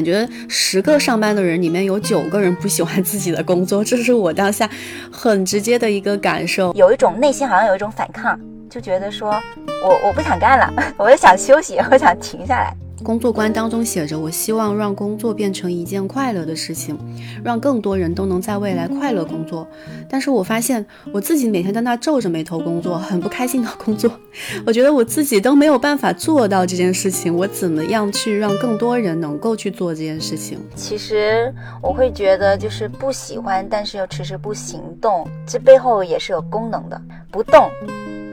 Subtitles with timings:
[0.00, 4.66] 感觉十个上班的人里面有九个人不喜欢自己的工作，这是我当下
[5.12, 8.40] 很直接的一个感受，有一种内心好像有一种反抗，
[8.70, 9.38] 就觉得说
[9.84, 12.74] 我我不想干了， 我也想休息， 我想停下来。
[13.02, 16.98] 工作观当中写着：“我希望让工作变成一件快乐的事情，
[17.42, 19.66] 让更多人都能在未来快乐工作。”
[20.08, 24.10] 但是我发现我自己每天在那皱着眉头工作，很不开心的工作。
[24.66, 30.58] 我觉得我自己都没有办法做到这件事情，我怎么样去让更多人能够去做这件事情？
[30.74, 37.00] 其实我会觉得，就是不喜欢，但是又迟迟不行动，这背后也是有功能的。
[37.30, 37.68] 不动，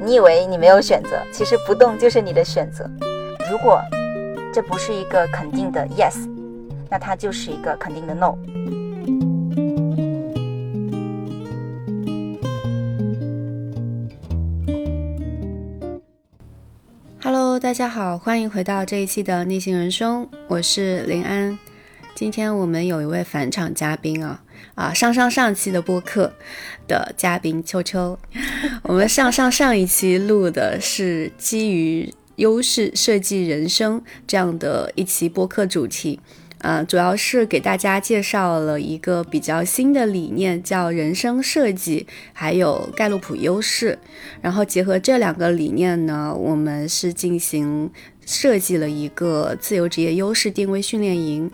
[0.03, 2.89] 你以为你没有选择，其实不动就是你的选择。
[3.49, 3.79] 如果
[4.57, 6.27] 这不是一个肯定的 yes，
[6.89, 8.35] 那它就是一个肯定的 no。
[17.21, 21.59] Hello，大家好，欢迎回到这一期的逆行人生，我是林安。
[22.15, 24.41] 今天我们有一位返场嘉宾啊
[24.73, 26.33] 啊，上上上期的播客
[26.87, 28.17] 的嘉宾秋秋。
[28.81, 32.11] 我们上上上一期录的是基于。
[32.37, 36.19] 优势设计人生这样的一期播客主题，
[36.59, 43.97] 呃，主要是给大家介绍了一个比较新的理念，叫人生设计，还有盖洛普优势。
[44.41, 47.91] 然后结合这两个理念呢，我们是进行
[48.25, 51.49] 设计了一个自由职业优势定位训练营。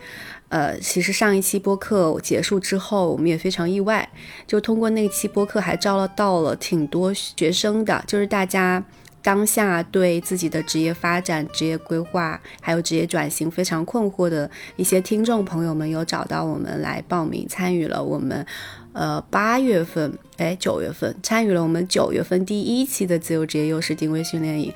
[0.49, 4.07] 呃，其实上一期播客结束之后，我们也非常意外，
[4.45, 8.83] 就通过那期播客还招了到了挺多学生的，就是大家。
[9.23, 18.45] 当下对自己的职业发展、职业规划还有职业转型非常困惑的一些听众朋友们，有找到我们来报名参与了我们，
[18.91, 24.73] 呃八月份哎九月份参与了我们九月份第一期的自由职业优势定位训练营，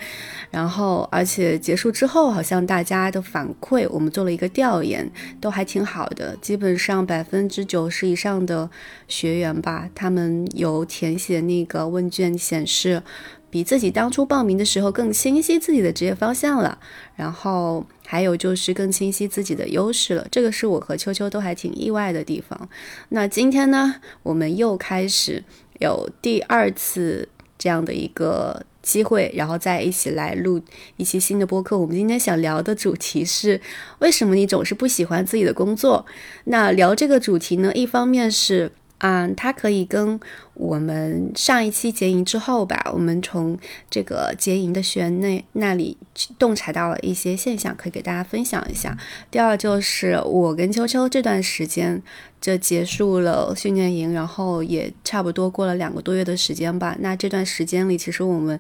[0.50, 8.70] 然后而且结束之后，好像大家的反馈，我们做了一个调研，都还挺好的，基本上百分之九十以上的
[9.10, 13.04] 学员吧，他们有填写那个问卷显示。
[13.50, 16.78] 比自己当初报名的时候更清晰自己的职业方向了，
[17.16, 22.70] 然后还有就是更清晰自己的优势了，这个是我和秋秋都还挺意外的地方。
[23.10, 25.44] 那今天呢，我们又开始
[25.80, 30.62] 有第二次这样的一个机会，然后再一起来录
[30.98, 31.78] 一期新的播客。
[31.78, 33.62] 我们今天想聊的主题是
[34.00, 36.06] 为什么你总是不喜欢自己的工作？
[36.44, 38.72] 那聊这个主题呢，一方面是。
[39.00, 40.20] 嗯，它可以跟
[40.56, 43.58] 我们上一期结营之后吧，我们从
[43.90, 45.96] 这个结营的学员那那里
[46.40, 48.98] 洞察到了一些现象，可以给大家分享一下。
[49.30, 52.02] 第二就是我跟秋秋这段时间
[52.42, 56.96] 就结束了训练营，然后也差不多过了两个多月的时间吧。
[57.00, 58.60] 那这段时间里，其实我们。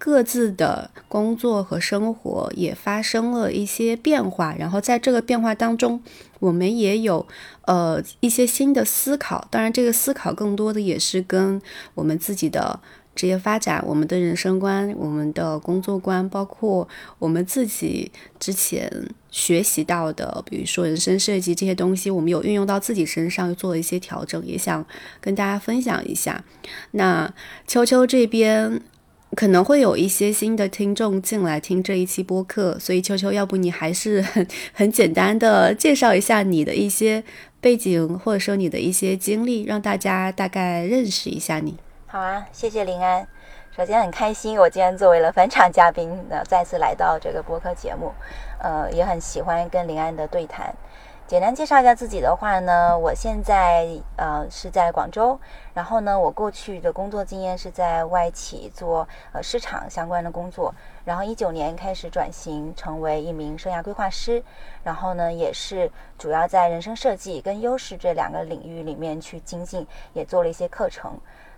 [0.00, 6.02] 各自的工作和生活也发生了一些变化，然后在这个变化当中，
[6.38, 7.26] 我们也有
[7.66, 9.46] 呃一些新的思考。
[9.50, 11.60] 当然，这个思考更多的也是跟
[11.94, 12.80] 我们自己的
[13.14, 16.88] 职业发展、我们的人生观、我们的工作观，包括
[17.18, 18.90] 我们自己之前
[19.30, 24.82] 学习到的，比如说人生设计这些东西，我们有运用到自己身上，又做了一些调整，也想
[25.20, 26.42] 跟大家分享一下。
[26.92, 27.30] 那
[27.66, 28.80] 秋秋这边。
[29.36, 37.22] 可能会有一些新的听众进来听这一期播客，所以秋秋，要不你还是 很很简单的介绍一下你的一些
[37.60, 41.76] 背景，或者说你的一些经历，让大家大概认识一下你。
[42.06, 43.26] 好啊，谢谢林安。
[43.76, 48.12] 首先很开心，我今天作为了返场嘉宾，那再次来到这个播客节目，
[48.58, 50.74] 呃，也很喜欢跟林安的对谈。
[51.30, 53.86] 简单介绍一下自己的话呢，我现在
[54.16, 55.38] 呃是在广州，
[55.72, 60.74] 然后呢，我过去的工作经验是在外企做呃市场相关的工作，
[61.04, 64.42] 然后一九年开始转型成为一名生涯规划师，
[64.82, 65.88] 然后呢，也是
[66.18, 71.12] 主要在人生设计跟优势这两个领域里面去精进，也做了一些课程。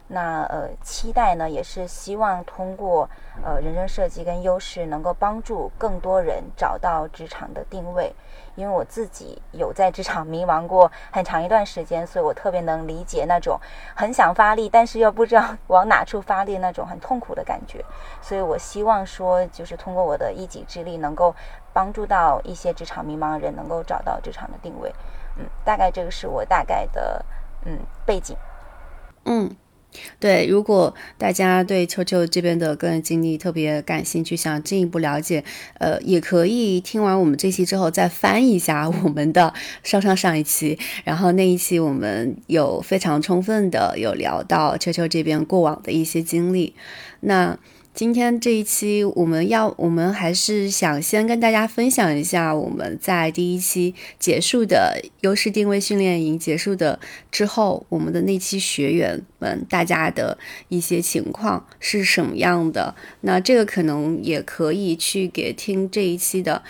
[0.09, 3.09] 那呃，期待呢，也是希望通过
[3.43, 8.15] 呃人生设计跟优势，能够帮助更多人找到职场的定位。
[8.55, 13.59] 因为我自己有在职场迷茫过很长一段时间，所以我特别能理解那种
[13.97, 17.83] 很想发力，但是又不知道往哪处发力那种很痛苦的感觉。
[18.21, 21.35] 所以我希望说，就是通过我的一己之力，能够
[21.73, 24.95] 帮助到一些职场迷茫的人，能够找到职场的定位。
[25.39, 27.25] 嗯，大概这个是我大概的
[27.65, 28.37] 嗯背景。
[29.25, 29.57] 嗯。
[30.19, 35.45] 对，如果大家对秋秋这边的个人经历特别感兴趣，想进一步了解，
[35.79, 39.53] 呃，也可以听完我们这期之后再翻一下我们的
[39.83, 46.75] 上上上一期，然后那一期我们有非常充分的有聊到秋秋这边过往的一些经历。
[47.21, 47.59] 那
[47.95, 56.99] 今天这一期，我们要，我们还是想先跟大家分享一下我们在第一期结束的优势定位训练营结束的
[57.31, 62.95] 之后，我们的那期学员们大家的一些情况是什么样的。
[63.21, 66.63] 那这个可能也可以去给听这一期的。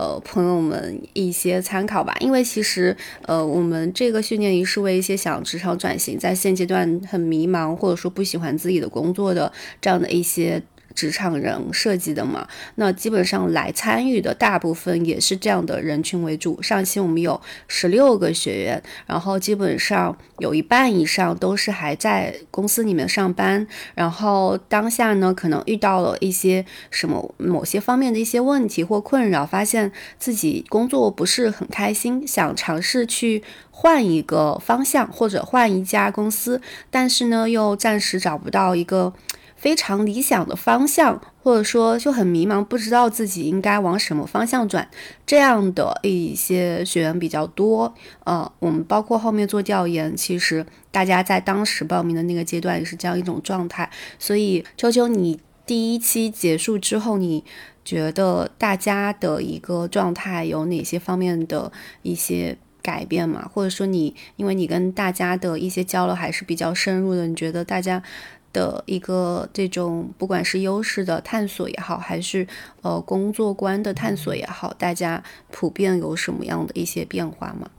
[0.00, 10.62] 呃，朋友们一些参考吧，因为其实，呃，我们这个训练营是为一些想职场转型，在现阶段很迷茫，或者说不喜欢自己的工作的这样的一些。
[11.00, 16.60] 职场人设计的嘛，那基本上来参与的大部分也是这样的人群为主。
[16.60, 36.60] 上期我们有十六个学员，然后基本上有一半以上都是还在公司里面上班，然后当下呢可能遇到了一些什么某些方面的一些问题或困扰，发现自己工作不是很开心，想尝试去换一个方向或者换一家公司，
[36.90, 39.14] 但是呢又暂时找不到一个。
[39.60, 44.88] 非常理想的方向，或者说就很迷茫，不知道自己应该往什么方向转，
[45.26, 47.94] 这样的一些学员比较多。
[48.24, 53.90] 呃，我们包括后面做调研，其实大家在当时报名的那个阶段也是这样一种状态。
[54.18, 57.44] 所以，秋秋，你第一期结束之后，你
[57.84, 61.70] 觉得大家的一个状态有哪些方面的
[62.00, 63.46] 一些改变吗？
[63.52, 68.02] 或者说，你因为你跟大家的一些交流还是比较深入的，你觉得大家？
[68.52, 72.46] 的一个这种，不管是优势的探索也好，还是
[72.82, 77.70] 呃工作观的探索也好，大家普遍有什么样的一些变化吗？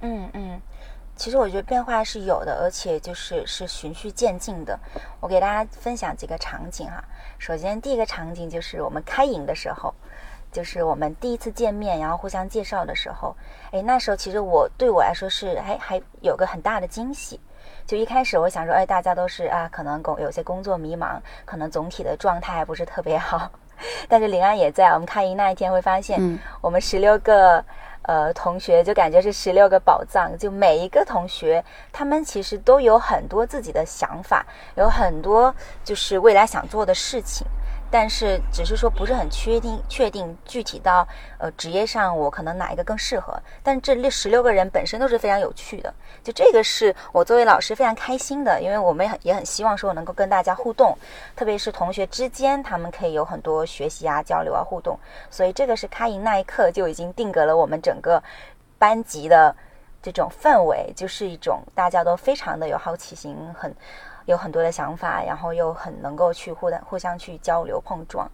[0.00, 0.60] 嗯嗯，
[1.14, 4.78] 其实我觉得变化是有的，而且就是是循序渐进的。
[5.20, 7.04] 我给大家分享几个场景哈。
[7.38, 9.94] 首先第一个场景就是我们开营的时候，
[10.50, 13.36] 就是我们第一次见面，然后互相介绍的时候，
[13.72, 17.38] 哎，那时候其实我对我来说是还还有个很大的惊喜。
[17.86, 23.50] 就一开始我想说，哎，大家都是啊，可能工有些工作迷茫，可能总体的状态还不是特别好。
[24.08, 27.64] 但是林安也在，我们开营那一天会发现，我们十六个
[28.02, 34.44] 呃同学就感觉是十六个宝藏，就每一个同学他们其实都有很多自己的想法，
[34.76, 37.46] 有很多就是未来想做的事情。
[37.90, 41.06] 但是只是说不是很确定，确定具体到
[41.38, 43.36] 呃职业上我可能哪一个更适合。
[43.62, 45.92] 但这六十六个人本身都是非常有趣的，
[46.22, 50.96] 就这个是我作为老师非常开心的，因为我们也很也很希望说我能够跟大家互动，
[51.34, 54.98] 特别是同学之间，他们可以有很多学习啊、交流啊、互动。
[55.28, 58.22] 所以这个是开营那一刻就已经定格了我们整个
[58.78, 59.54] 班级的
[60.00, 63.74] 这种氛围，就是一种大家都非常的有好奇心，很。
[64.30, 68.30] 有很多的想法，然后又很能够去互互相去交流碰撞，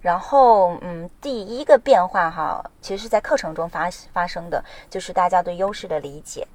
[0.00, 6.46] 然后嗯，第一个变化哈，其实是在课程中发发生的，就是大家对优势的理解，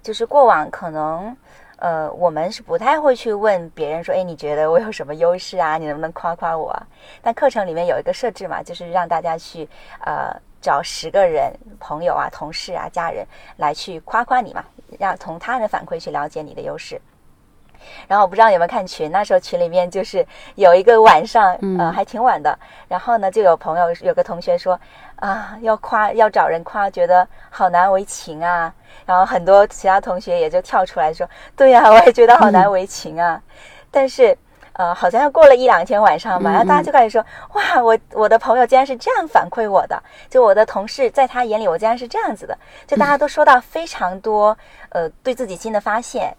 [0.00, 1.36] 就是过往可能
[1.78, 5.76] 呃我们是不太会去问别人说，哎，你觉得我有什么优势啊？
[5.76, 6.72] 你能不能夸夸我？
[7.20, 9.68] 但课程里面有一个设置嘛，就是让大家去
[10.04, 13.26] 呃找十个人朋友啊、同事啊、家人
[13.56, 14.64] 来去夸夸你嘛，
[15.00, 17.00] 让从他人的反馈去了解你的优势。
[18.08, 22.58] 然后我不知道有没有看群，那时候群里面就是有一个晚上，呃，还挺晚的。
[22.88, 24.78] 然后呢，就有朋友有个同学说，
[25.16, 28.72] 啊，要夸要找人夸，觉得好难为情啊。
[29.06, 33.40] 然后很多其他同学也就跳出来说，对呀，我也觉得好难为情啊。
[33.90, 34.36] 但是，
[34.74, 44.56] 呃，好像又过了一两天晚上吧，然后大家就开始说，哇，我我的朋友竟然是这样反馈我的，就我的同事在他眼里我竟然是这样子的，就大家都说到非常多，
[44.88, 46.34] 呃，对自己新的发现。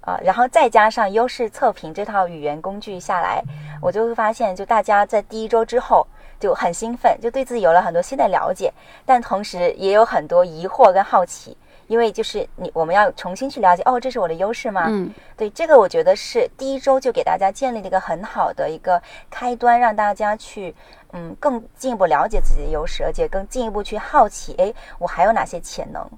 [0.00, 3.42] 啊，然后再加上优势测评这套语言工具下来，
[3.82, 6.06] 我就会发现，就大家在第一周之后
[6.40, 8.72] 就很兴奋，就对自己有了很多新的了解，
[9.04, 11.54] 但同时也有很多疑惑跟好奇，
[11.88, 14.86] 因为就是你我们要重新去了解，哦，这是我的优势吗？
[14.88, 20.74] 嗯，对，这个我觉得是第一周就给大家建立了一个很好的一个开端，让大家去
[21.12, 26.08] 嗯更进一步了解自己的优势，而且更进一步去好奇，哎，我还有哪些潜能？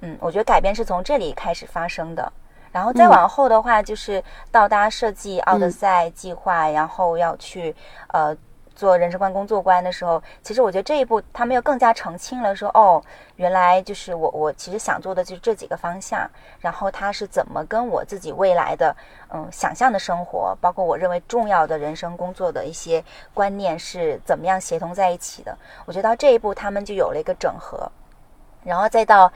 [0.00, 2.32] 嗯，我觉得改变是从这里开始发生的。
[2.72, 7.76] 然后再往后的话，就是到大家设计奥德赛计划，然后要去
[8.08, 8.34] 呃
[8.74, 13.00] 做人生观、工作观的时候，其实我觉得这一步他们又更加澄清了，说哦，
[13.36, 16.26] 原来就是我我其实想做的就是这几个方向，
[16.60, 18.96] 然后它是怎么跟我自己未来的
[19.28, 25.56] 嗯想象的生活，包括我认为重要的人生工作的一些观念是怎么样协同在一起的。
[25.84, 27.92] 我觉得到这一步他们就有了一个整合，
[28.64, 29.30] 然后再到。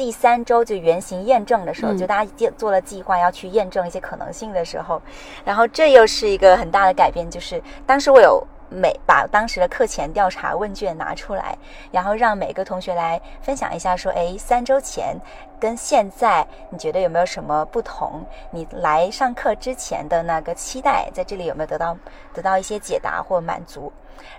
[0.00, 4.98] 第三周就原型验证的时候，就大家做做了计划要去验证一些可能性的时候，
[5.44, 11.54] 然后这又是一个很大的改变，就是当时我有每把当时的课前调查问卷拿出来，
[11.92, 15.14] 然后让每个同学来分享一下，说，哎，三周前
[15.60, 18.24] 跟现在你觉得有没有什么不同？
[18.52, 21.94] 你来上课之前的那个期待，在这里有没有得到
[22.32, 23.92] 得到一些解答或满足？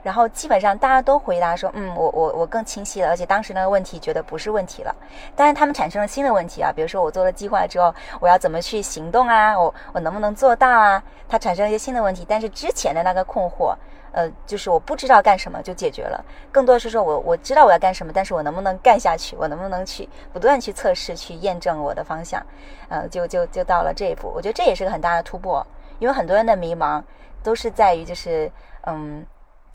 [0.04, 4.96] 然后基本上大家都回答说，嗯，我我我更清晰了，而且当时那个问题觉得不是问题了。
[5.36, 9.58] 但是他们产生了新的问题啊，比如说我做了计划之后，我要怎么去行动啊？
[9.60, 11.02] 我我能不能做到啊？
[11.28, 13.74] 它产生了一些新的问题，但是之前的那个困惑，
[14.12, 16.24] 呃，就是我不知道干什么就解决了。
[16.52, 19.36] 更多的是说我我知道我要干什么，但是我能不能干下去？
[19.38, 22.46] 我能不能去不断去测试、去验证我的方向？
[22.90, 24.32] 呃，就就就到了这一步。
[24.36, 25.66] 我觉得这也是个很大的突破，
[26.00, 27.02] 因为很多人的迷茫
[27.42, 29.26] 都是在于就是嗯。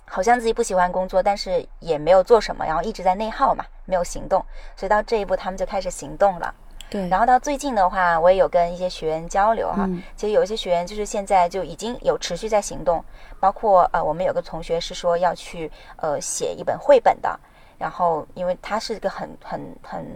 [0.06, 4.44] 好像自己不喜欢工作，但是也没有做什么，然后一直在内耗嘛，没有行动。
[4.76, 6.54] 所以到这一步，他们就开始行动了。
[6.88, 7.08] 对。
[7.08, 13.04] 然后到最近的话，我也有跟一些学员交流哈，其实有一些学员就是现在就已经有持续在行动，
[13.40, 17.38] 包括呃，我们有个同学是说要去呃写一本绘本的。
[17.78, 20.06] 然后，因为它是一个很很很，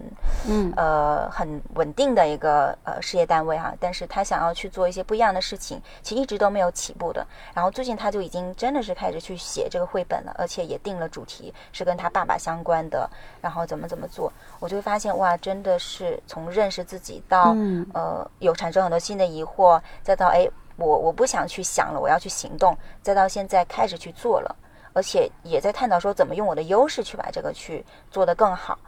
[0.48, 7.26] 嗯呃很稳定的一个呃事业单位哈，但是他想要去做一些不一样的事情，其实一直都没有起步的。
[7.52, 13.08] 然后最近他就已经真的是开始去写这个绘本了，而且也定了主题，是跟他爸爸相关的。
[13.42, 17.54] 然后怎么怎么做，我就会发现哇，真的是从认识自己到
[17.92, 24.56] 呃有产生很多新的疑惑，再到哎我我不想去想了，我要去行动，再到现在开始去做了。
[25.00, 28.78] 而且也在探讨说怎么用我的优势去把这个去做得更好，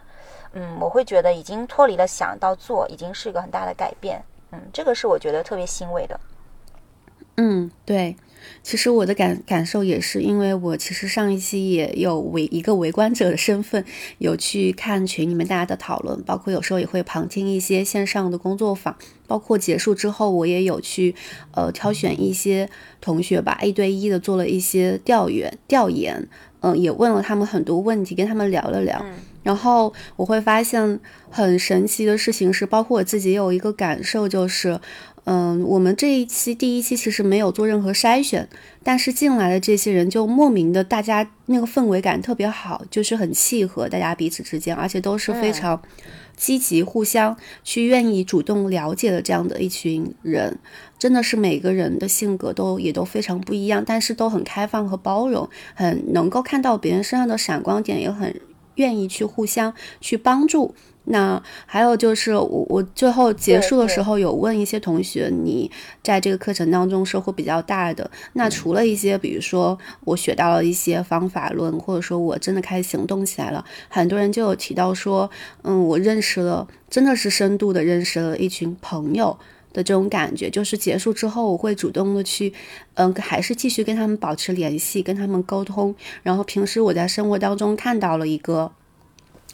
[0.52, 6.21] 嗯，我会觉得已经脱离了想到做，已经是一个很大的改变，嗯，这个是我觉得特别欣慰的。
[7.38, 8.14] 嗯，对，
[8.62, 13.84] 其实我的感感受也是，因为我其实上一期也有围一个围观者的身份，
[14.18, 18.96] 有去看群里面大家的讨论，包括有时候也会旁听一些线上的工作坊，
[19.26, 21.14] 包括结束之后，我也有去
[21.52, 22.68] 呃挑选一些
[23.00, 26.28] 同学吧，一对一的做了一些调研调研，
[26.61, 29.04] 嗯，也问了他们很多问题，跟他们聊了聊，
[29.42, 34.80] 然后我会发现很神奇的事情是，包括我自己有一个感受就是。
[35.25, 38.49] 嗯，我们这一期第一期其实没有做任何筛选，
[38.83, 45.81] 但是进来的这些人就莫名的，大家那个氛围感特别好，就是很契合，大家彼此之间，而且都是非常
[46.37, 50.59] 积极，互相去愿意主动了解的这样的一群人，
[50.99, 58.41] 真的是每个人的性格都也都非常不一样，但是都很开放和包容，很能够看到别人身上的闪光点，也很
[58.75, 60.75] 愿意去互相去帮助。
[61.04, 65.68] 那还有就是我我最后结束的时候有问一些同学，你
[66.02, 75.28] 在这个课程当中收获比较大的，那除了一些比如说我学到了一些方法论，或者说我真的开始行动起来了，很多人就有提到说，
[75.62, 79.37] 嗯，我认识了，真的是深度的认识了一群朋友
[79.73, 82.52] 的这种感觉，就是结束之后我会主动的去，
[82.94, 88.71] 嗯，还是继续跟他们保持联系，跟他们沟通，然后平时我在生活当中看到了一个。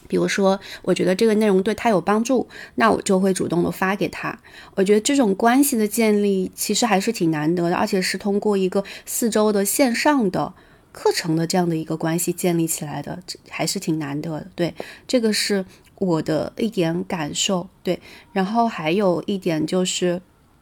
[0.08, 4.36] 比如说，我觉得这个内容对他有帮助，那我就会主动的发给他。
[4.74, 10.54] 我觉得这种关系的建立其实还是挺难得的，而且是通过一个四周的线上的
[10.90, 14.46] 课程的这样的一个关系建立起来的，还是挺难得的。
[14.54, 14.74] 对，
[15.06, 15.64] 这个是
[15.96, 17.68] 我的一点感受。
[17.82, 18.00] 对，
[18.32, 20.20] 然后还有一点就是，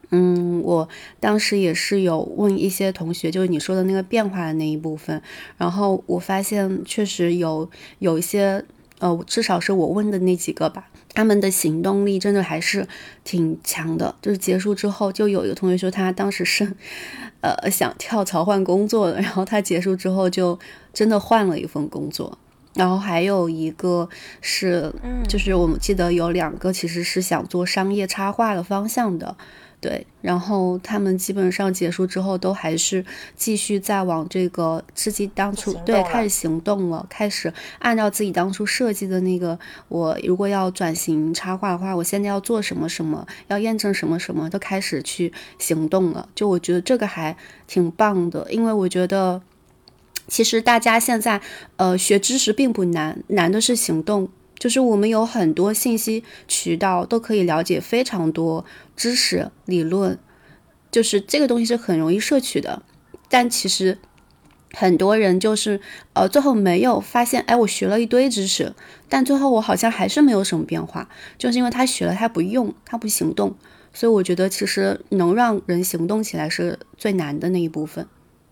[0.09, 0.89] 嗯，我
[1.19, 5.21] 当时也是有问一些同学，就是你说的那个变化的那一部分，
[5.57, 8.65] 然后我发现确实有有一些。
[8.99, 12.87] 呃，至少是我问的那几个吧，他们的行动力真的还是
[13.23, 14.15] 挺强的。
[14.21, 16.73] 就是结束之后，就有一个同学说他当时是，
[17.41, 20.57] 呃，想跳槽换工作的，然后他结束之后就
[20.93, 22.37] 真的换了一份工作。
[22.77, 24.07] 然后还有一个
[24.39, 24.93] 是，
[25.27, 29.35] 就是我们记得有两个其实是想做商业插画的方向的。
[29.79, 33.05] 对，然后他们基本上结束之后，都还是
[33.35, 39.57] 继续在往这个自己当初对开始行动了，开始按照自己当初设计的那个，
[39.87, 46.27] 我如果要转型插画的话，我现在要做什么什么，要验证什么什么，都开始去行动了。
[46.33, 49.39] 就我觉得这个还挺棒的，因为我觉得
[50.27, 51.41] 其实大家现在
[51.77, 54.29] 呃学知识并不难，难的是行动。
[54.59, 58.65] 就是我们有很多信息渠道都可以了解非常多
[58.95, 60.17] 知识理论，
[60.89, 62.81] 就是这个东西是很容易摄取的，
[63.29, 63.99] 但其实
[64.73, 65.79] 很多人就是
[66.13, 68.73] 呃最后没有发现，哎，我学了一堆知识，
[69.07, 71.07] 但最后我好像还是没有什么变化，
[71.37, 73.55] 就是因为他学了他不用，他不行动，
[73.93, 78.07] 所以我觉得其实能让人行动起来是最难的那一部分，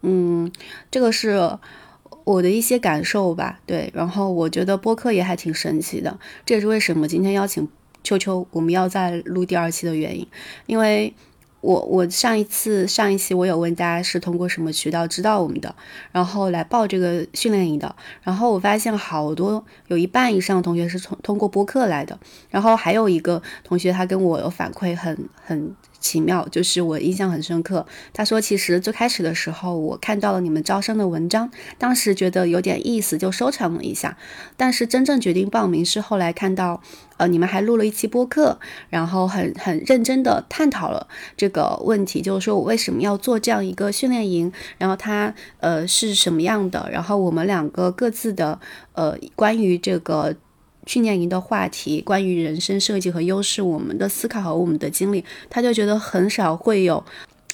[0.06, 0.52] 嗯，
[0.90, 1.58] 这个是。
[2.24, 7.70] 我的一些感受吧，对，然后我觉得播客也还挺神奇的，这也是为什么今天邀请
[8.04, 10.26] 秋秋，我们要再录第二期的原因，
[10.66, 11.14] 因为
[11.62, 15.76] 我我上一次上一期我有问大家是通过什么渠道知道我们的，
[16.12, 22.20] 然后来报这个训练营的，然后我发现好多有一半以上的同学是从通过播客来的，
[22.50, 25.76] 然后还有一个同学他跟我有反馈很很。
[26.06, 27.84] 奇妙，就是我印象很深刻。
[28.14, 34.16] 他说，其实最开始的时候，我看到了你们招生的文章，当时觉得有点意思，就收藏了一下。
[34.56, 36.80] 但是真正决定报名是后来看到，
[37.18, 38.60] 呃，你们还录了一期播客，
[38.90, 48.60] 然后很很认真的探讨了这个问题，就是说我为什么要做这样一个训练营，然后它呃是什么样的，然后我们两个各自的
[48.94, 50.36] 呃关于这个。
[50.86, 57.04] 训练营的话题，关于人生设计和优势，我们的思考和我们的经历，他就觉得很少会有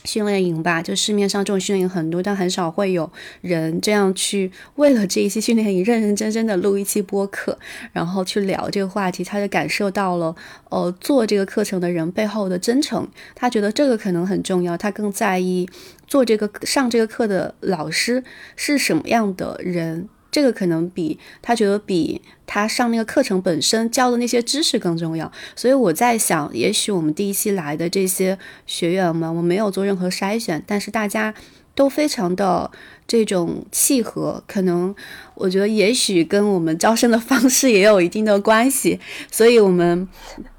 [0.04, 3.12] 训练营吧，就市面上这种训练营很多，但很少会有
[3.42, 7.58] 人这样去为了这一期训练营认认真真的录一期播客，
[7.94, 10.36] 然后去聊这个话题，他就感受到了
[10.70, 15.70] 呃做这个课程的人背后的真诚，他觉得这个可能很重要，他更在意
[16.08, 18.24] 做这个上这个课的老师
[18.56, 20.10] 是什么样的人。
[20.32, 31.34] 这个可能比他觉得比他上那个课程本身教的那些知识更重要，所以我在想，也许我们第一期来的这些学员们，我没有做任何筛选，但是大家
[31.76, 32.70] 都非常的
[33.08, 34.94] 这种契合，可能
[35.36, 39.00] 我觉得也许跟我们 招生的方式也有一定的关系，
[39.32, 40.08] 所以我们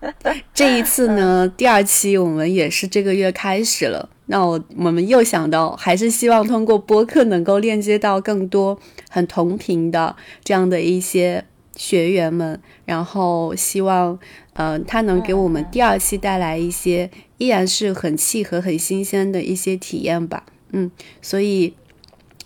[0.55, 4.09] 这一次呢，第二期我们也是这个月开始了。
[4.33, 8.79] 那我我们又想到，还是希望通过播客能够链接到更多
[9.11, 11.45] 很同频的这样的一些
[11.77, 14.19] 学员们，然后希望，
[14.55, 20.47] 呃，他能给我们第二期带来一些依然是很契合、很新鲜的一些体验吧。
[20.71, 21.75] 嗯，所以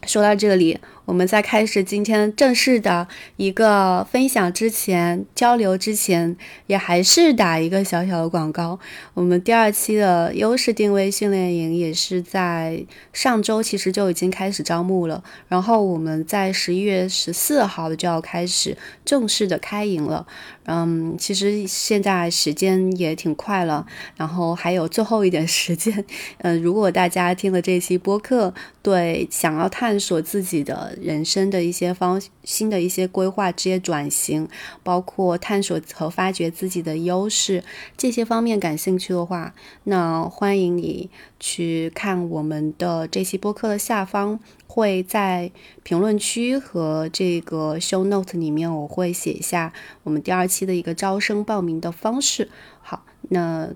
[0.04, 0.80] 说到这里。
[1.06, 6.36] 我们在开始今天正式的一个分享之前，交流之前，
[6.66, 8.80] 也还是打一个小小的广告。
[9.14, 20.26] 我们第二期的优势定位训练营也是在上周其实就已经开始招募了，然后我们在十一月十四号就要开始正式的开营了。
[20.64, 26.04] 嗯，其实现在时间也挺快了，然后还有最后一点时间。
[26.42, 30.95] 嗯，如果大家听了这期播客，对想要探索自己的。
[31.00, 34.48] 人生的一些方新的一些规划、职业转型，
[34.82, 37.62] 包括探索和发掘自己的优势
[37.96, 39.54] 这些方面感兴趣的话，
[39.84, 45.50] 那欢迎你去看我们的这期播客的下方，会在
[45.82, 52.48] 评论区和这个 show note 里面，我会写下我们第二期的一个招生报名的方式。
[52.80, 53.68] 好，那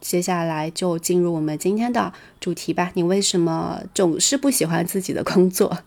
[0.00, 2.90] 接下来就进入我们今天的主题吧。
[2.94, 5.78] 你为什么总是不喜欢自己的工作？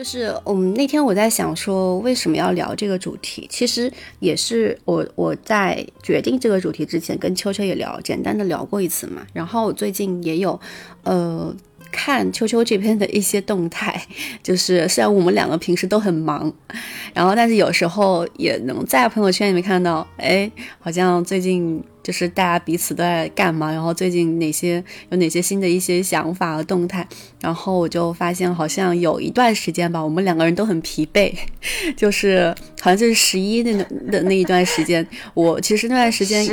[0.00, 9.20] 就是我们那天我在想说为什么要聊这个主题，其实也是我我在决定这个主题之前跟秋秋也聊，简单的聊过一次嘛。
[9.34, 10.58] 然后我最近也有，
[11.02, 11.54] 呃。
[11.92, 14.00] 看秋秋这边的一些动态，
[14.44, 16.52] 就是虽然我们两个平时都很忙，
[17.12, 27.06] 然后但是有时候也能在朋友圈里面看到，哎，好像最近就是大家彼此都在干嘛，然后最近哪些有哪些新的一些想法和动态，
[27.40, 31.32] 然后我就发现好像有一段时间吧，我们两个人都很疲惫，
[31.96, 33.72] 就是好像就是十一那
[34.10, 36.46] 的那一段时间，我其实那段时间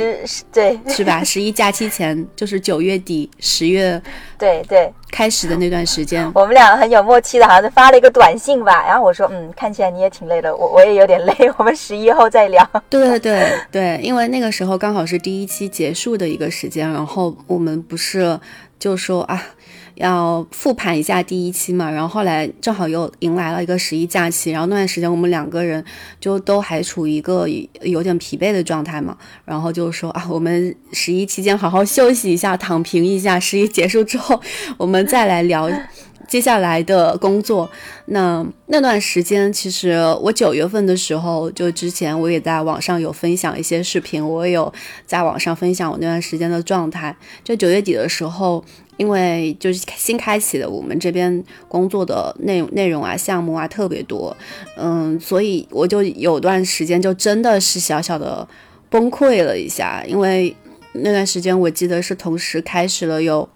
[0.52, 1.24] 对是吧？
[1.24, 4.00] 十一假期前就是九月底十月，
[4.38, 4.92] 对对。
[5.10, 8.84] 开始的那段时间， 我们俩很有默契的，好像是发了一个短信吧。
[8.86, 12.70] 然后我说，嗯，看起来你也挺累的，我我也有点累，我们十一后再聊。
[12.90, 18.40] 对对对，因为那个时候刚好是第一一期结束的一个时间，然后我们不是
[18.78, 19.54] 就说啊。
[19.98, 25.84] 要复盘一下第一期嘛，然后后来正好又迎来了一个十一假期，然后那段时间我们两个人
[26.20, 27.48] 就都还处于一个
[27.82, 34.40] 有点疲惫的状态嘛，然后就说啊，我们十一期间好好休息一下，躺平一下，十一结束之后
[34.78, 35.68] 我们再来聊
[36.28, 37.68] 接下来的工作。
[38.06, 44.72] 那那段时间其实我九月份的时候，就之前我也在网上有分享一些视频，我有
[45.06, 48.64] 在网上分享我那段时间的状态，就九月底的时候。
[48.98, 54.36] 因为就是新开启的，我们这边工作的内内容啊、项目啊特别多，
[54.76, 58.46] 嗯，所以我就有段时间就真的是小小的
[58.90, 60.54] 崩溃了一下，因为
[60.94, 63.48] 那段时间我记得是同时开始了有，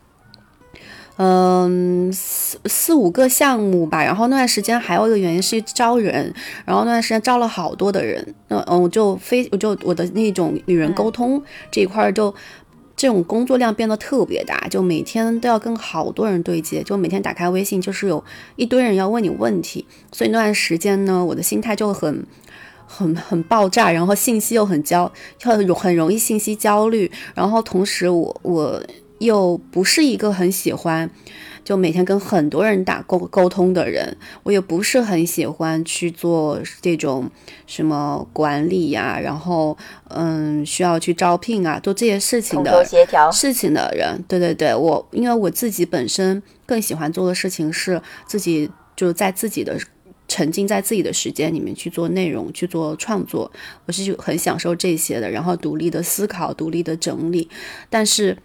[1.16, 6.32] 嗯四四五个项目吧，然后那段时间还有一个原因是招人，
[6.64, 12.32] 然后那段时间招了好多的人，那嗯我就非我就我的那种与人沟通这一块就。
[13.02, 18.22] 这种工作量变得特别大，就每天都要跟好多人对接，就每天打开微信就是有
[18.54, 22.24] 一堆人要问你问题，所以那段时间呢，我的心态就很。
[22.94, 25.10] 很很爆炸，然后信息又很焦，
[25.40, 28.82] 很很容易信息焦虑，然后同时我我
[29.18, 31.08] 又不是一个很喜欢
[31.64, 37.30] 就每天跟很多人打沟沟通的人，我也不是很喜欢去做这种
[37.66, 39.76] 什么管理呀，然后
[40.08, 49.78] 嗯需要去招聘啊，做这些事情的协调事情的人，对对对，我因为我自己本身更喜欢做的事情是自己就在自己的。
[50.28, 53.52] 沉浸在自己的时间里面去做内容、去做创作，
[53.84, 55.30] 我是很享受这些的。
[55.30, 57.50] 然后独立的思考、独立的整理，
[57.90, 58.38] 但是。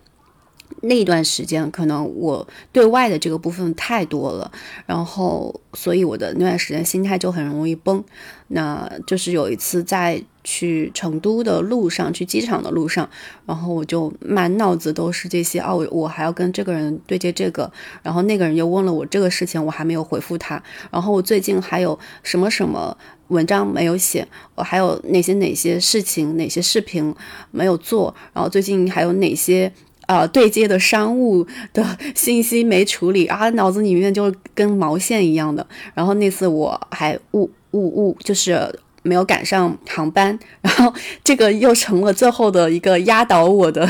[0.81, 4.51] 那段时间，可能我对外的这个部分太多了，
[4.85, 8.03] 然后所以我的那段时间心态就很容易崩。
[8.49, 13.09] 那就是有一次在去成都的路上，去机场的路上，
[13.45, 17.69] 然后我就满脑子都是这些哦，我还要跟这个人对接这个，
[18.01, 24.25] 然后那个人又问了我这个事情，我还没有回复他，然后我最近还有什么什么文章没有写，
[24.55, 27.13] 我还有哪些哪些事情、哪些视频
[27.51, 29.73] 没有做，然后最近还有哪些。
[30.07, 35.65] 呃，对接的商务的信息没处理啊，脑子里面就跟毛线一样的。
[35.93, 40.93] 然后那次我还误误误，就是没有赶上航班，然后
[41.25, 43.87] 这个又成了最后的一个压倒我的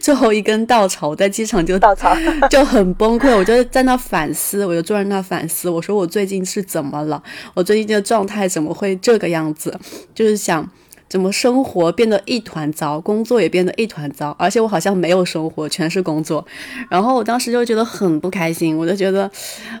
[0.00, 1.10] 最后一根稻草。
[1.10, 2.16] 我在机场就稻草
[2.50, 7.22] 就很崩溃，我就在那反思，我就坐在那反思，我说我最近是怎么了？
[7.54, 9.78] 我最近这个状态怎么会这个样子？
[10.12, 10.68] 就是想。
[11.10, 16.46] 怎么生活变得一团糟，工作也变得一团糟，而且我好像没有生活，全是工作。
[16.88, 19.28] 然后我当时就觉得很不开心，我就觉得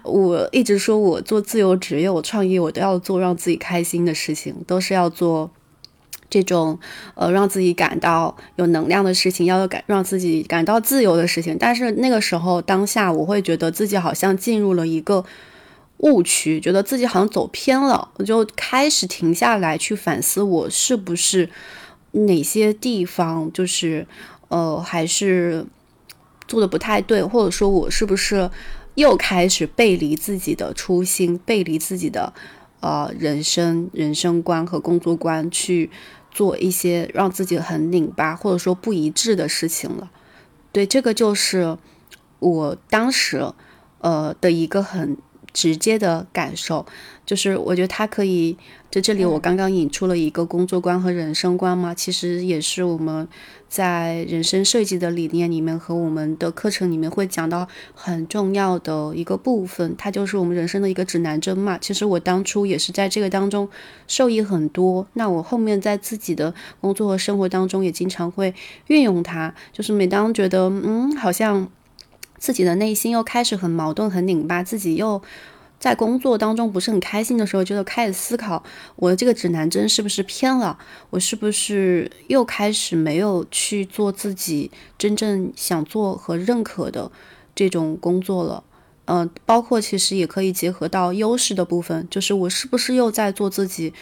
[0.02, 5.48] 我一直说我做自由职业，我创业，我都要做让自己开心的事情，都是要做
[6.28, 6.76] 这种
[7.14, 11.56] 呃让自己感到有能量的事情，要感让自己感到自由的事情。
[11.56, 15.24] 但是那个时候当下，我会觉得自己好像进入了一个。
[16.02, 21.50] 误区，觉得自己好像走偏了，我就开始停下来去反思，我是不是
[22.12, 24.06] 哪些地方就是
[24.48, 25.66] 呃还是
[26.48, 28.50] 做的不太对，或者说我是不是
[28.94, 32.32] 又开始背离自己的初心，背离自己的
[32.80, 35.90] 呃人生人生观和工作观，去
[36.30, 40.10] 做一些让自己很拧巴或者说不一致的事情了。
[40.72, 41.76] 对，这个就是
[42.38, 43.44] 我当时
[43.98, 45.18] 呃的一个很。
[45.52, 46.86] 直接的感受，
[47.26, 48.56] 就是我觉得它可以
[48.90, 49.24] 在这里。
[49.24, 53.26] 我刚刚引出了一个工作观和人生观嘛，其实也是我们
[53.68, 59.94] 在人生设计的理念里面和我们的课程里面会讲到很重要的一个部分。
[59.96, 61.78] 它就是我们人生的一个指南针嘛。
[61.78, 63.68] 其实我当初也是在这个当中
[64.06, 65.06] 受益很多。
[65.14, 68.54] 那我后面在自己的工作和生活当中也经常会
[68.86, 69.54] 运用它。
[69.72, 71.68] 就是每当觉得嗯，好像。
[72.40, 75.22] 自己的内心又开始很矛盾、很拧巴，自己又
[75.78, 78.64] 在工作当中不是很开心的时候，就开始思考：
[78.96, 80.78] 我的这个指南针是不是偏了？
[81.10, 87.12] 我是不是又开始没有去做自己真正想做和认可的
[87.54, 88.64] 这种工作了？
[89.10, 93.92] 嗯，包括其实也可以结合到优势的部分，就是我是不是又在做自己？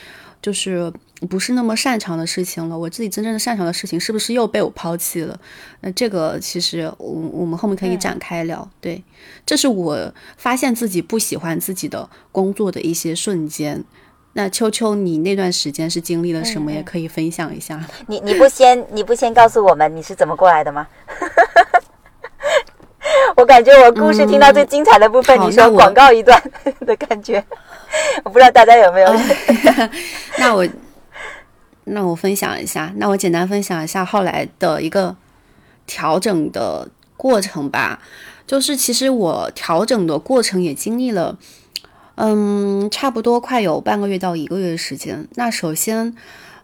[0.40, 0.92] 就是
[1.28, 5.36] 不是那么擅长的事情了，我自己真正的擅长的事情是不是又被我抛弃了？
[5.80, 8.70] 那这个其实我我们后面可以展开聊。
[8.80, 9.02] 对，
[9.44, 13.82] 这是我发现自己不喜欢自己的工作的一些瞬间。
[14.34, 16.70] 那秋秋，你那段时间是经历了什么？
[16.70, 17.84] 也可以分享一下。
[18.06, 20.86] 你你不先你不先告诉我们你是怎么过来的吗？
[23.38, 26.42] 我感觉我故事听到最精彩的部分，你说广告一段
[26.84, 27.42] 的感觉。
[28.24, 29.08] 我不知道大家有没有？
[30.38, 30.66] 那我
[31.84, 35.14] 那我分享一下，那我简单分享一下后来的一个
[35.86, 38.00] 调整的过程吧。
[38.44, 41.38] 就是其实我调整的过程也经历了，
[42.16, 45.28] 嗯，差不多快有半个月到一个月的时间。
[45.36, 46.12] 那首先，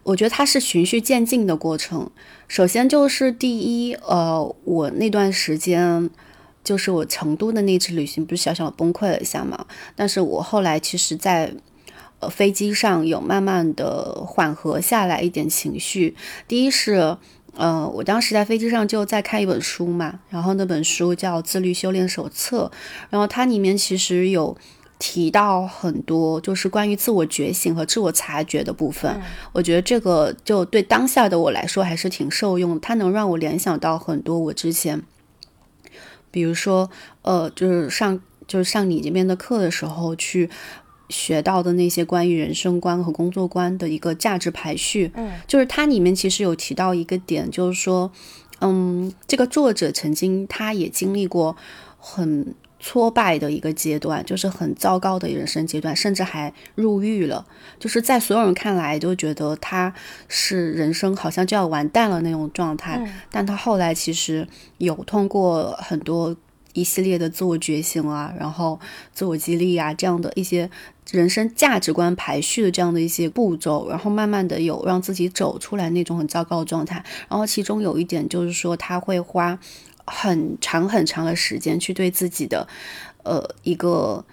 [0.03, 2.09] 我觉得它是循序渐进的过程。
[2.49, 6.09] 首先就是第一，呃，我那段时间。
[6.65, 9.65] 就是我成都的那次旅行，不是小小崩溃了一下嘛？
[9.95, 11.53] 但是我后来其实，在
[12.19, 16.15] 呃飞机上有慢慢的缓和下来一点情绪。
[16.47, 17.15] 第一是，
[17.55, 22.71] 呃，我当时在飞机上就在看一本书嘛，然后那本书叫《自律修炼手册》，
[23.09, 24.57] 然后它里面其实有
[24.97, 29.21] 提到很多，就是关于自我觉醒和自我察觉的部分。
[29.53, 35.03] 我觉得这个就对当下的我来说还是挺受用，它能让我联想到很多我之前。
[36.35, 36.89] 比如说，
[37.21, 40.49] 呃，就是上就是上你这边的课的时候，去
[41.07, 48.11] 学到的那些关于人生观和工作观的一个价值排序，嗯，就是它里面其实有提到一个点，就是说，
[48.59, 51.55] 嗯，这个作者曾经他也经历过
[51.97, 52.53] 很
[52.87, 57.43] 挫败的一个阶段，就是很糟糕的人生阶段，甚至还入狱了。
[57.79, 59.91] 就是在所有人看来都觉得他
[60.27, 66.35] 是人生好像就要完蛋了那种状态，但他后来其实有通过很多。
[66.75, 68.77] 一系列的自我觉醒啊，然后
[69.13, 70.69] 自我激励啊，这样的一些
[71.09, 77.01] 人生价值观排序的这样的一些步骤，然后慢慢的有让自己走出来那种很糟糕的状态。
[77.29, 79.57] 然后其中有一点就是说，他会花
[80.05, 82.67] 很长很长的时间去对自己的
[83.23, 84.25] 呃一个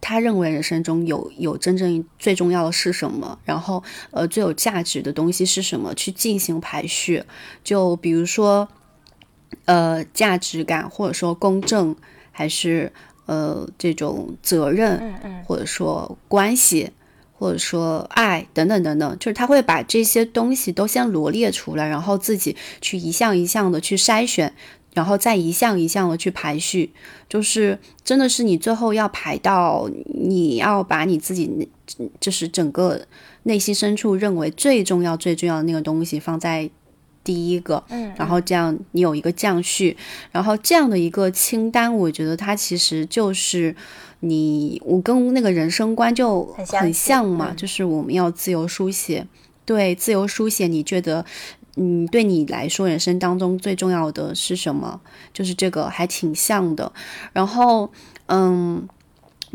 [0.00, 7.24] 他认为人生中有有真正最重要的是什么，然后呃最有价值的东西是什么去进行排序。
[7.62, 8.68] 就比如说。
[9.64, 11.94] 呃，价值感，或者说公正，
[12.30, 12.92] 还是
[13.26, 16.90] 呃这种责任，或者说关系，
[17.32, 24.52] 或者说爱等等等等，就是他会把这些东西都先罗列出来，然后自己去一项一项的去筛选，
[24.96, 26.90] 然后再一项一项的去排序，
[27.28, 31.68] 就是真的是你最后要排到你要把你自己
[32.18, 33.06] 就是整个
[33.42, 36.70] 内心深处认为最重要最重要的那个东西放在。
[37.26, 39.96] 第一个，嗯，然后这样你有一个降序，
[40.30, 43.74] 然后这样的一个清单，我觉得它其实就是
[44.20, 49.26] 你我跟那个人生观就很像嘛，就是我们要自由书写，
[49.64, 51.26] 对，自由书写，你觉得，
[51.76, 55.00] 嗯，对你来说人生当中最重要的是什么？
[55.32, 56.92] 就是这个还挺像的，
[57.32, 57.90] 然后，
[58.26, 58.88] 嗯，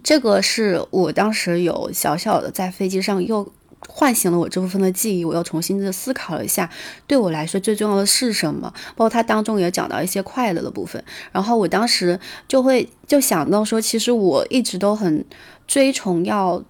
[0.04, 3.52] 这个是我当时有小小的在飞机上又。
[3.90, 6.70] 唤醒了我这部分的记忆，我又重新的思考了一下，
[7.08, 8.72] 对我来说最重要的是什么？
[8.96, 15.26] 包括它当中也讲到一些快乐的部分，然后我当时就会就想到说，其实我一直都很
[15.66, 16.64] 追崇要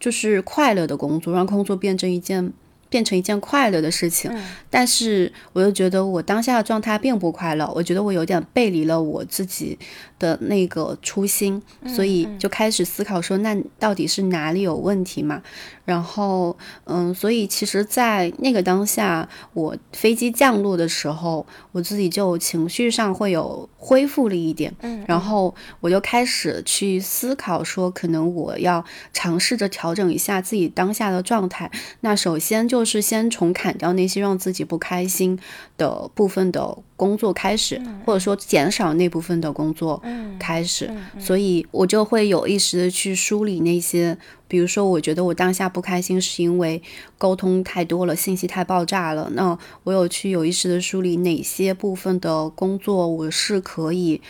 [0.00, 2.50] 就是快乐的工作，让工作变成一件。
[2.88, 4.30] 变成一件快乐的事情，
[4.70, 9.78] 但是我又觉得我当下的状态并不快乐，我觉得我有点背离了我自己
[10.18, 15.42] 的那个初心，所以就开始思考说，那到底是哪里有问题嘛？
[15.84, 31.70] 然后，嗯，所以其实，在那个当下，我飞机降落的时候，我自己就情绪上会有恢复了一点，嗯，然后我就开始去思考说，可能我要尝试着调整一下自己当下的状态。
[32.00, 35.38] 那首先就是先从砍掉那些让自己不开心
[35.78, 40.02] 的部分的工作开始，或者说减少那部分的工作
[40.38, 44.18] 开始，所以我就会有意识的去梳理那些。
[44.48, 46.82] 比如说，我觉得我当下不开心，是因为
[47.18, 49.30] 沟通太多了，信息太爆炸了。
[49.34, 54.22] 那我有去有意识的梳理哪些部分的工作，我是可以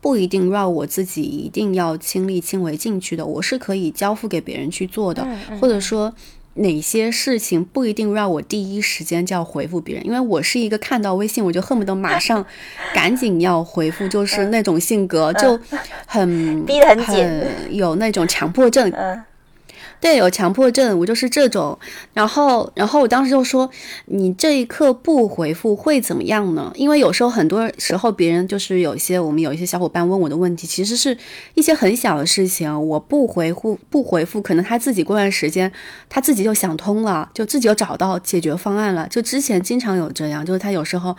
[0.00, 5.28] 不一定让我自己一定要亲力亲为进去的，我是可以交付给别人去做的。
[5.60, 6.14] 或者说，
[6.58, 12.44] 哪些事情不一定让我第一时间就要回复别人，因为我是一个看到微信我就恨不得马上
[12.94, 15.58] 赶紧要回复，就是那种性格，就
[16.06, 17.24] 很 逼得很紧，
[17.70, 18.92] 有那种强迫症。
[20.00, 21.78] 对，有强迫症，我就是这种。
[22.12, 23.68] 然后，然后我当时就说
[24.06, 31.16] ：“你这一刻不回复会怎么样呢？”因为有时候很多时候别人就是有一些我们有一些小伙伴问我的问题，其实是
[31.54, 35.70] 一些很小的事情，我不回复不回复，可能他自己过段时间
[36.08, 39.08] 他自己就想通了，就自己就找到解决方案了。
[39.08, 41.16] 就之前经常有这样，就是他有时候。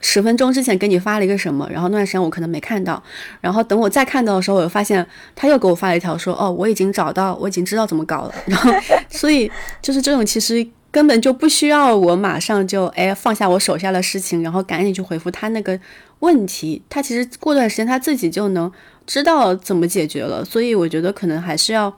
[0.00, 3.02] 十分钟之前给你发了一个什么，然后那段时间我可能没看到，
[3.40, 8.34] 然后等我再看到的时候，我又发现他又给我发了一条说，哦，我已经找到，我已经知道怎么搞了。
[8.46, 8.72] 然后，
[9.10, 9.50] 所以
[9.82, 15.78] 就是这种其实根本就不需要我马上就哎放下我手下的事情，然后赶紧去回复他那个
[16.20, 18.72] 问题，他其实过段时间他自己就能
[19.06, 20.42] 知道怎么解决了。
[20.44, 21.94] 所以我觉得可能还是要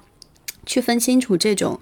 [0.67, 1.79] 去分清楚这种。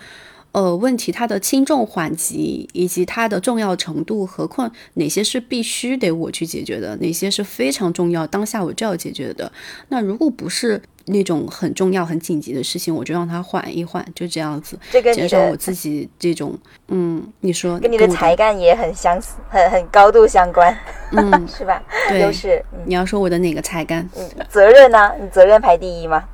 [0.52, 9.50] 呃，问题它的轻重缓急以及它的重要程度，何况哪些是必须得我去解决的，哪些是非常重要，当下我就要解决的。
[9.88, 14.78] 那如果不是那种很重要、很紧急的事情，我就让它缓一缓，就这样子，
[15.14, 16.58] 减少我自己这种，
[16.88, 20.76] 嗯，你说跟你的才干也很相似，很很高度相关，
[21.12, 21.82] 嗯， 是吧？
[22.08, 22.64] 对，是。
[22.84, 24.08] 你要说我的哪个才干？
[24.16, 25.12] 嗯，责任呢？
[25.20, 26.24] 你责任排第一吗？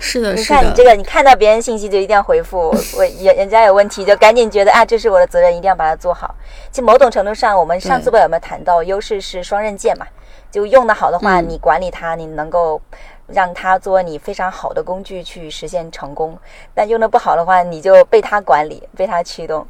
[0.00, 6.34] 是的，你看你这个，你看到别人信息就一定要回复，我人人家有问题就赶紧觉得啊，这是我的责任，一定要把它做好。
[6.72, 10.06] 其实某种程度上，我们上次不有没有谈到，优势是双刃剑嘛，
[10.50, 12.80] 就用的好的话，你管理它，你能够
[13.26, 16.32] 让它做你非常好的工具去实现成功；
[16.74, 19.66] 但用的不好的话，你就被它管理，被它驱动。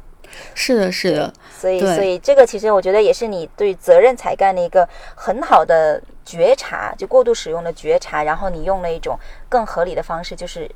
[0.53, 9.17] 是的，是的，所以，所以这个其实我觉得也是你对责任才干的一个很好的觉察，就过度使用的觉察，然后你用了一种
[9.49, 10.69] 更合理的方式，就是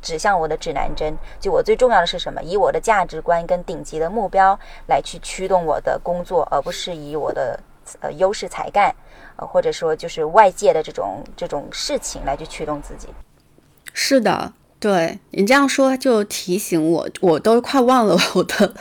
[0.00, 2.42] 指向我的指南针，就我最重要的是什么？
[2.42, 7.58] 以我的价值观跟顶级的目标来去驱动我的工作，而不是以我的。
[8.00, 8.94] 呃优势才干，
[9.36, 13.08] 呃或者说就是外界的这种这种事情来去驱动自己。
[13.94, 14.52] 是的。
[14.80, 18.72] 对你这样说，就提醒我，我都快忘了我的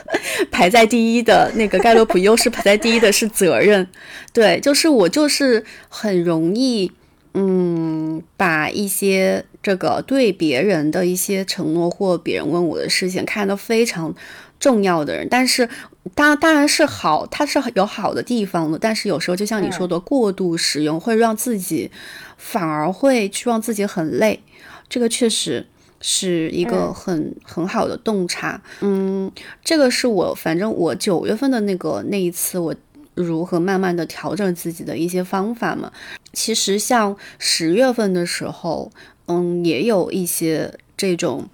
[0.51, 3.87] 排在第一的那个盖洛普优势排在第一的是责任。
[4.31, 6.91] 对，就是我就是很容易，
[7.33, 14.13] 嗯，把一些这个对别人的一些承诺或别人问我的事情看得非常
[14.59, 15.27] 重要的人。
[15.27, 15.67] 但是
[16.13, 18.77] 当当然是好，它是有好的地方的。
[18.77, 21.89] 但是有时候就像你说的，过度使用会让自己
[22.37, 24.43] 反而会去让自己很累。
[24.87, 25.65] 这个确实。
[25.99, 29.31] 是一个很很好的洞察，嗯，
[29.63, 32.75] 这个是我反正我九月份的那个那一次，我
[33.15, 35.91] 如何慢慢的调整自己的一些方法嘛。
[36.33, 38.91] 其实像十月份的时候，
[39.25, 41.47] 嗯，也有一些这种。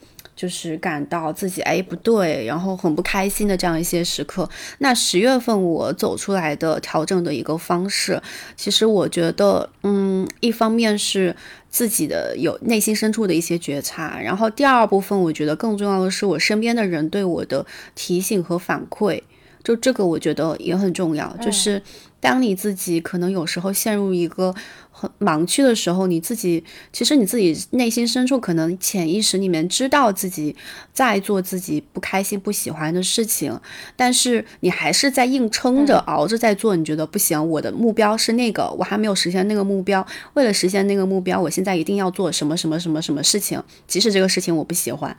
[0.44, 4.50] 就是感到自己哎不对，然后很不开心的这样一些时刻。
[4.80, 8.22] 那十月份我走出来的调整的一个方式，
[8.58, 11.34] 其实我觉得，嗯，一方面是
[11.70, 19.22] 自己的有内心深处的一些觉察，然后第二部分我觉得更重要的是我身边的人对我的提醒和反馈，
[19.64, 21.34] 就这个我觉得也很重要。
[21.38, 21.82] 就是
[22.20, 24.54] 当你自己可能有时候陷入一个。
[25.20, 30.56] 盲区的时候，你自己其实你自己内心深处可能潜意识里面知道自己
[30.92, 33.60] 在做自己不开心、不喜欢的事情，
[33.96, 36.76] 但是你还是在硬撑着、熬着在做。
[36.76, 40.06] 你觉得不行，我的目标是那个，我还没有实现那个目标。
[40.34, 45.16] 为了实现那个目标，我现在一定要做什么什么什么什么事情，即使这个事情我不喜欢。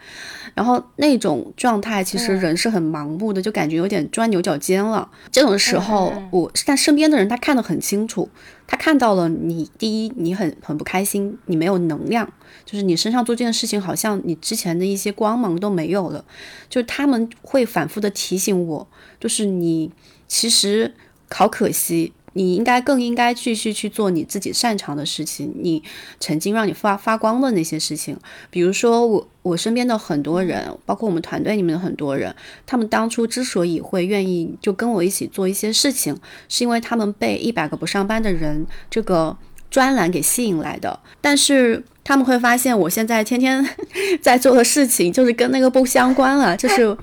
[0.55, 5.09] 然后那种状态，其实人是很盲目的，就感觉有点钻牛角尖了。
[5.31, 8.29] 这种时候，我但身边的人他看得很清楚。
[8.67, 12.31] 他看到了你，第一，你很很不开心，你没有能量，
[12.65, 16.25] 就是你身上做这件事情，好像你之前的一些光芒都没有了。
[16.69, 18.89] 就他们会反复的提醒我，
[19.21, 19.93] 就是你
[20.27, 20.95] 其实
[21.31, 22.13] 好可惜。
[22.35, 25.83] 你应该更应该继续去做你自己擅长的事情，你
[26.21, 28.17] 曾经让你发发光的那些事情，
[28.51, 32.35] 比如说我我身边的很多人，包括我们团队里面的很多人，
[32.67, 36.17] 他们当初之所以会愿意就跟我一起做一些事情，
[36.49, 39.37] 是因为他们被一百个不上班的人这个
[39.71, 40.99] 专栏给吸引来的。
[41.21, 43.65] 但是他们会发现，我现在天天
[44.21, 46.97] 在做的事情就是跟那个不相关了，就是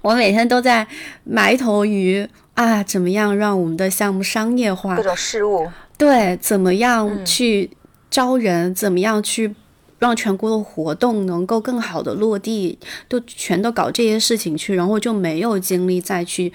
[0.00, 0.86] 我每天都在
[1.24, 2.26] 埋头于。
[2.54, 4.96] 啊，怎么样让我们的项目商业化？
[4.96, 7.70] 各种事务对，怎么样去
[8.10, 8.74] 招人？
[8.74, 9.54] 怎么样去
[9.98, 12.78] 让全国的活动能够更好的落地？
[13.08, 16.52] 都全都搞这些事情去，然后就没有精力再去。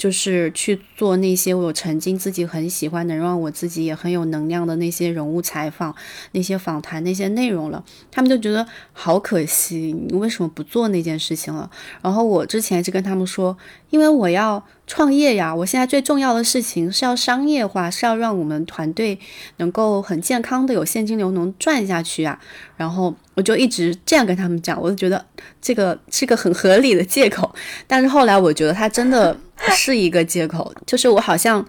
[0.00, 5.94] 就是去做那些我曾经自己很喜欢，能让我自己也很有能量的那些人物采访、
[6.32, 7.84] 那些访谈、那些内容了。
[8.10, 11.70] 他们就觉得好可惜，你为什么不做那件事情了？
[12.00, 13.54] 然后我之前就跟他们说，
[13.90, 19.18] 因为我要创业呀，我现在最重要的事情是要商业化，是要让我们团队
[19.58, 22.40] 能够很健康的有现金流能赚下去啊。
[22.78, 25.24] 然后我就一直这样跟他们讲，我就觉得
[25.62, 27.50] 这个是个很合理的借口。
[27.88, 29.34] 但是后来我觉得他真的。
[29.72, 31.62] 是一个借口， 就是我好像，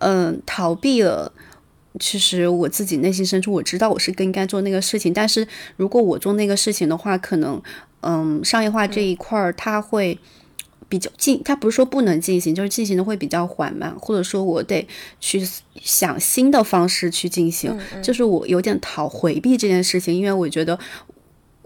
[0.00, 1.32] 嗯，逃避了。
[1.98, 7.60] 其实我自己内心深处我知道我是更应该做那个事情，但是如果我做那个事情的话，可能，
[8.02, 10.18] 嗯，商业化这一块儿它会
[10.90, 14.86] 比较进，它不是说不能进行，就是进行的会比较缓慢，或者说我得
[15.18, 15.42] 去
[15.80, 20.78] 想新的方式去进行，就是我有点逃回避这件事情，因为我觉得。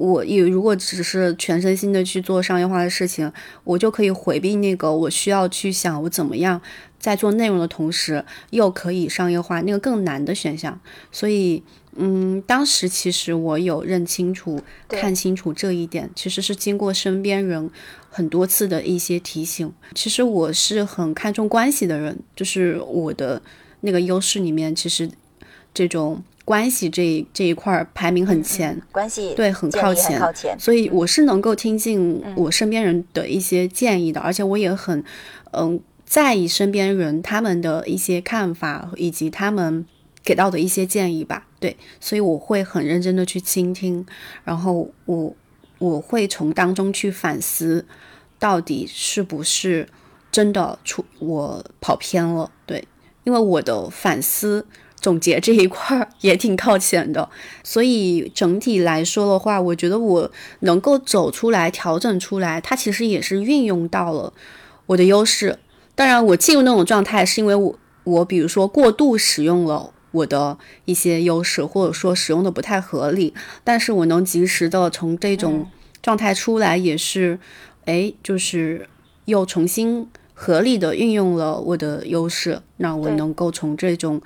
[0.03, 6.61] 我也如果只是全身心的去做商业化的事情，我就可以回避那个我需要去想我怎么样
[6.99, 10.81] 在做内容的同时又可以商业化那个更难的选项。
[11.13, 11.63] 所以，
[11.95, 17.71] 嗯，当时其实我有认清楚、看清楚这一点，其实是经过身边人
[18.11, 19.73] 很多次的一些提醒。
[19.95, 23.41] 其实我是很看重关系的人，就是我的
[23.83, 25.09] 那个优势里面，其实
[25.73, 26.25] 这种。
[26.45, 30.21] 关系这这一块排名很前，关系对很靠前，
[30.59, 35.05] 所以我是能够听进我身边人的一些建议的，而且我也很
[35.53, 39.87] 嗯在意身边人他们的一些看法以及他们
[40.25, 41.47] 给到的一些建议吧。
[41.61, 44.05] 对，所以我会很认真的去倾听，
[44.43, 45.35] 然后我
[45.79, 47.87] 我会从当中去反思，
[48.41, 49.89] 到底是不是
[50.33, 52.51] 真的出我跑偏了？
[52.67, 52.85] 对，
[53.23, 54.67] 因为我的反思。
[55.03, 57.29] 总结这一块儿也挺靠前的，
[57.63, 60.31] 所以整体来说的话，我觉得我
[60.61, 64.33] 能够走出来、调整出来，它其实也是运用到了
[64.87, 65.59] 我的优势。
[65.95, 73.35] 当然，我进入那种状态是因为我我比如说过度使用了我的一些优势，或者说使用的不太合理，
[73.65, 75.67] 但是我能及时的从这种
[76.01, 77.39] 状态出来，也是
[77.85, 78.89] 哎，就是
[79.27, 84.21] 又重新合理的运用了我的优势，那我能够从这种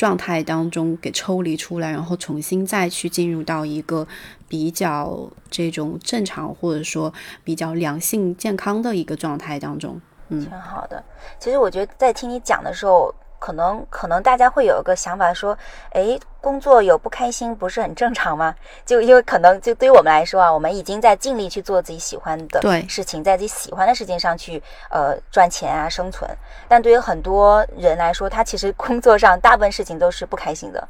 [0.00, 4.08] 状态当中给抽离出来，然后重新再去进入到一个
[4.48, 7.12] 比较这种正常或者说
[7.44, 10.00] 比较良性健康的一个状态当中。
[10.30, 11.04] 嗯挺好的。
[11.38, 15.56] 其实我觉得在听你讲的时候，可能可能大家会有一个想法说，
[15.92, 18.54] 哎，工作有不开心不是很正常吗？
[18.86, 26.30] 就因为可能就对于我们来说啊，我们已经在尽力去做自己喜欢的事情，在自己喜欢的事情上去呃赚钱啊生存。
[26.68, 30.88] 但对于很多人来说，他其实工作上大部分事情都是不开心的。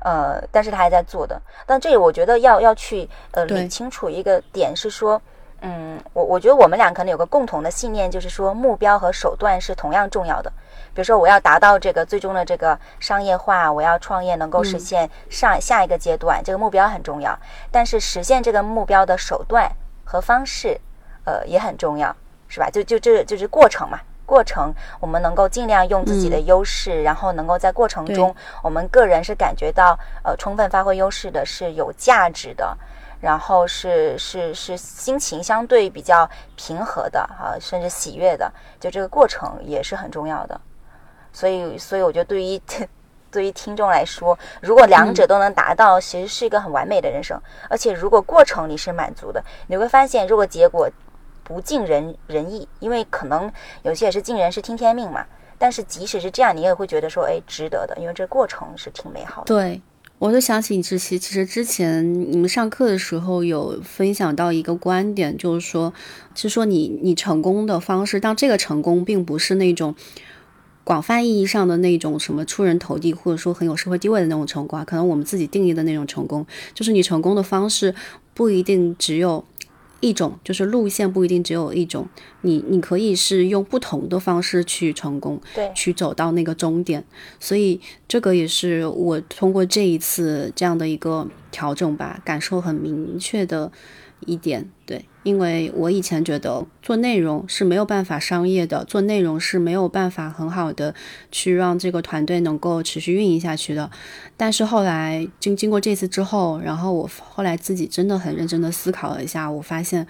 [0.00, 1.40] 呃，但是他还在做的。
[1.66, 5.20] 但这里我觉得要要去呃理清楚一个点是说，
[5.62, 10.52] 嗯，我我觉得我们俩可能有个共同的信念，就是说目标和手段是同样重要的。
[10.96, 17.38] 比如说，我要达到这个最终的这个商业化，我要创业能够实现上、下一个阶段，这个目标很重要。
[17.70, 19.70] 但是实现这个目标的手段
[20.06, 20.80] 和方式，
[21.24, 22.16] 呃，也很重要，
[22.48, 22.70] 是吧？
[22.70, 24.00] 就就这就是过程嘛。
[24.24, 32.76] 过程，我们能够尽量用自己的优势，然后能够在过程中，我们个人是感觉到呃充分发挥优势的，是有价值的，
[33.20, 40.60] 然后是是是心情相对比较平和的啊，甚至喜悦的，就这个过程也是很重要的。
[41.36, 42.58] 所以，所以我觉得对于
[43.30, 47.38] 对于听众来说，如果两者都能达到，其实是一个很完美的人生。
[47.68, 50.88] 而且，如果过程你是满足的，你会发现，如果结果
[51.44, 55.26] 不尽人人意，因为可能有些也是尽人事听天命嘛。
[55.58, 59.54] 但是即使是这样，你也会觉得说，哎，值得的，因为这过程是挺美好的。
[59.54, 59.82] 对，
[60.18, 65.92] 我就想起你之前，其实之前你们上课的时候有分享到一个观点，就是说，
[66.34, 69.94] 是说你你成功的方式，但这个成功并不是那种。
[70.86, 77.92] 广泛意义上的那种什么出人头地，或者说很有社会地位的那种成功啊，可能我们自己定义的那种成功，就是你成功的方式
[78.34, 79.44] 不一定只有
[79.98, 82.06] 一种，就是路线不一定只有一种，
[82.42, 87.04] 你你可以是用不同的方式去成功，对，去走到那个终点。
[87.40, 93.72] 所以这个也是我通过这一次这样的一个调整吧，感受很明确的
[94.24, 94.70] 一点。
[94.84, 100.94] 对，因为我以前觉得做内容是没有办法商业的，做内容是没有办法很好的
[101.32, 103.90] 去让这个团队能够持续运营下去的。
[104.36, 110.06] 但是后来经经过这次之后，然后我后来自己真的很认真的思考了一下，我发现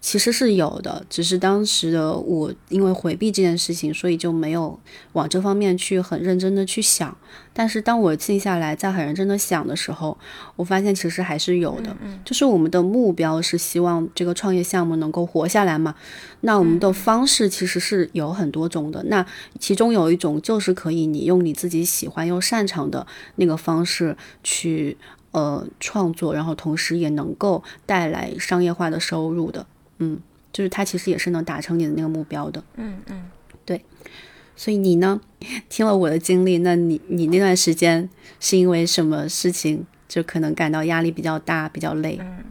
[0.00, 4.80] 其实是有的，只是当时的我因为回避这件事情，所以就没有
[5.12, 7.14] 往这方面去很认真的去想。
[7.52, 10.16] 但是当我静下来，在很认真的想的时候，
[10.56, 11.94] 我发现其实还是有的。
[12.24, 15.94] 就是我们的目标是希望这个创业项目能够活下来嘛，
[16.40, 19.02] 那我们的方式其实是有很多种的。
[19.04, 19.26] 那
[19.58, 24.96] 其中有一种就是可以你用你自己喜欢又擅长的那个方式去
[25.32, 29.66] 呃创作，然后同时也能够带来商业化的收入的。
[30.00, 30.20] 嗯，
[30.52, 32.62] 就是它其实也是能达成你的那个目标的。
[32.74, 33.30] 嗯嗯。
[33.64, 33.84] 对
[34.56, 35.20] 所以你呢？
[35.70, 42.18] 听了我的经历，那你你那段时间是因为什么事情就可能感到压力比较大、比较累？
[42.20, 42.44] 嗯，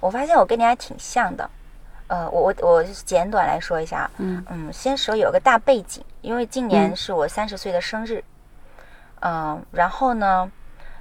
[0.00, 1.48] 我发现我跟你还挺像的。
[2.08, 4.10] 呃，我我我简短来说一下。
[4.18, 8.24] 嗯嗯，先说有个大背景，因为今年是我三十岁的生日。
[9.20, 10.50] 嗯、然后呢，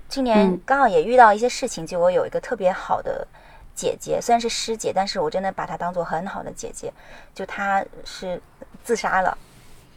[0.07, 3.27] 今年嗯刚好也遇到一些事情，就我有一个特别好的
[3.75, 6.91] 姐姐，虽然是师姐，但是我真的把她当做很好的姐姐。
[7.33, 8.41] 就她是
[8.83, 9.37] 自杀了。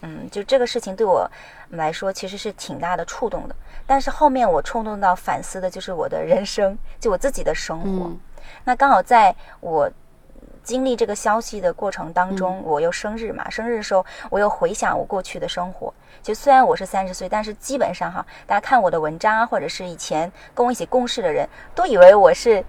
[0.03, 1.29] 嗯，就这个事情对我
[1.70, 3.57] 来说其实是挺大的触动的，
[3.87, 8.07] 但是后面我冲动到反思的就是我的人生，就我自己的生活。
[8.07, 8.20] 嗯
[8.62, 9.91] 那刚好在我
[10.62, 15.93] 经历这个消息的过程当中，我又生日嘛，生日的时候我又回想我过去的生活。
[16.22, 22.64] 就虽然我是三十岁，但是基本上哈，大家看我的文章啊，或者是以前跟我一起共事的人都以为我是。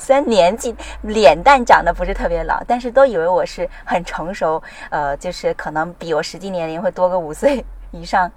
[0.00, 8.30] 虽然年纪脸蛋长得不是特别老，但是都以为我是很成熟，呃，就是可能比我实际年龄会多个五岁以上，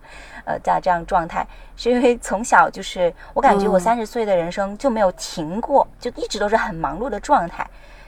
[0.44, 1.48] 呃，这样这样状态，
[1.78, 7.66] 是因为从小就是我感觉我嗯三十岁的人生就没有停过，就一直都是很忙碌的状态，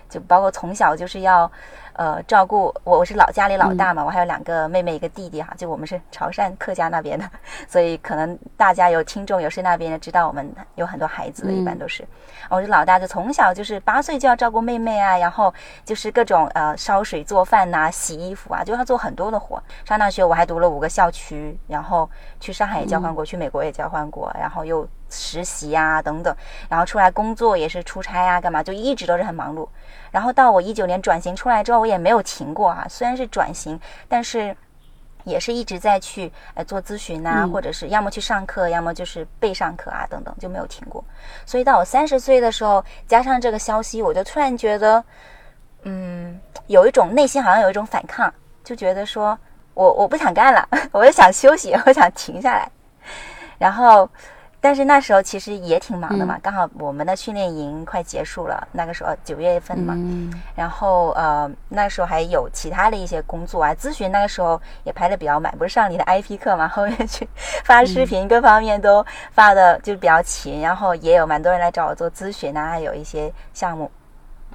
[0.09, 1.49] 就包括从小就是要。
[1.97, 7.29] 呃，照顾我，我是老家里老大嘛，我还有两个妹妹，一个弟弟哈，就我们是潮汕客家那边的，
[7.67, 12.05] 所以可能大家有听众有是那边的，知道我们有很多孩子的，一般都是。
[12.49, 19.61] 我是老大，就从小就是八岁就要照顾妹妹啊，然后就是各种呃烧水做饭呐、洗衣服啊，就要做很多的活。
[19.85, 26.35] 上大学我还读了五个校区，然后去上海也交换过，去美国也交换过，然后又实习啊等等，
[26.69, 29.67] 然后出来工作也是出差啊，干嘛就一直都是很忙碌。
[30.11, 32.85] 然后到我一九年转型出来之后，我也没有停过啊。
[32.89, 34.55] 虽然是转型，但是
[35.23, 41.03] 也是一直在去呃做咨询啊，嗯或者是要么去上课，要么就是备上课啊等等，就没有停过。
[41.45, 45.03] 所以到我三十岁的时候，加上这个消息，我就突然觉得，
[45.83, 48.33] 嗯，有一种内心好像有一种反抗，
[48.63, 49.37] 就觉得说，
[49.73, 52.69] 我我不想干了， 我就想休息，我想停下来。
[53.57, 54.09] 然后，
[54.65, 59.95] 但是那时候其实也挺忙的嘛，刚好我们的训练营快结束了，那个时候九月份嘛。
[60.55, 67.29] 然后呃，那时候还有其他的一些工作啊，咨询那个时候也排的比较满，不是上你的 IP 课嘛，后面去
[67.63, 73.91] 发视频，各方面都发的就比较勤，然后也有蛮多人来找我做咨询啊，还有一些项目，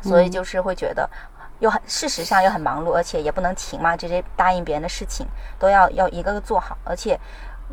[0.03, 1.09] 所以就是会觉得。
[1.61, 3.95] 又很，事实上又很忙碌，而且也不能停嘛。
[3.95, 5.27] 这些答应别人的事情
[5.59, 7.21] 都要要一个个做好，而且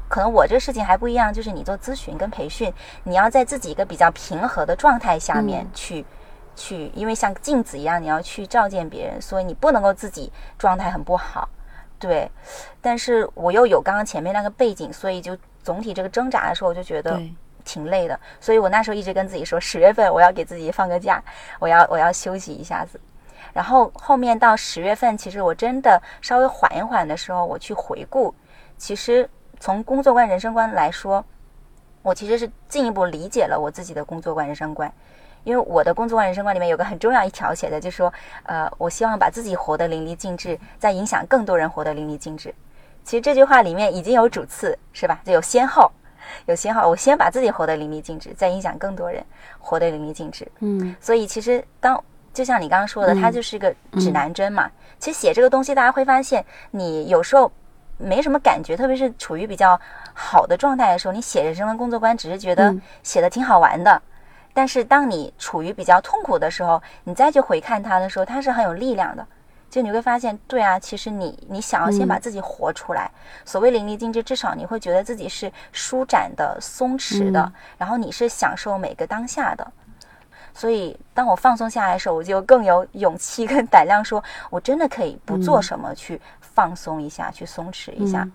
[0.07, 6.05] 可能我这个事情还不一样，就是你做咨询跟培训，你要在自己一个比较平和的状态下面去
[6.55, 11.47] 去，因为像镜子一样，你要去照见别人，所以你不能够自己状态很不好。
[11.99, 12.29] 对，
[12.79, 17.19] 但是我又有刚刚前面那个背景，所以就总体这个挣扎的时候，我就觉得
[17.65, 18.19] 挺累的。
[18.39, 21.23] 所以我那时候一直跟自己说，十月份我要给自己放个假，
[21.59, 22.99] 我要我要休息一下子。
[23.51, 28.33] 然后后面到十月份，其实我真的稍微缓一缓的时候，我去回顾，
[28.77, 29.27] 其实
[29.59, 31.23] 从工作观、人生观来说，
[32.01, 34.91] 我其实是进一步理解了我自己的工作观、人生观。
[35.43, 38.11] 因为我的工作观、人生观里面有个很重要一条写的，就是说，
[38.43, 42.53] 呃，我希望把自己活得淋漓尽致，再影响更多人活得淋漓尽致。
[43.05, 45.21] 其实这句话里面已经有主次，是吧？
[45.23, 45.89] 就有先后，
[46.47, 46.89] 有先后。
[46.89, 49.23] 我先把自己活得淋漓尽致，再影响更多人
[49.57, 50.45] 活得淋漓尽致。
[50.59, 52.03] 嗯，所以其实当
[52.33, 54.69] 就像你刚刚说的，它就是一个指南针嘛。
[54.99, 57.49] 其实写这个东西，大家会发现，你有时候
[57.97, 59.79] 没什么感觉，特别是处于比较
[60.13, 64.01] 好的状态的时候，你写人生的、工作观，只是觉得写的挺好玩的。
[64.53, 69.25] 但是当你处于比较痛苦的时候，你再去回看它的时候，它是很有力量的。
[69.69, 73.11] 就你会发现，对啊，其实你你想要先把自己活出来，
[73.43, 79.67] 所谓淋漓尽致，至少你会觉得自己是舒展的、松弛的，然后你是享受每个当下的。
[80.53, 86.19] 所以，当我放松下来的时候，我就更有勇气跟胆量，说我真的可以不做什么，去
[86.57, 88.27] 放松一下，去松弛一下。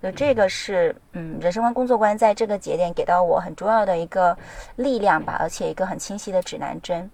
[0.00, 4.36] 那这个是，嗯，人生观、工作观在这个节点给到我很重要的一个
[4.74, 7.08] 力量吧，而且一个很清晰的指南针。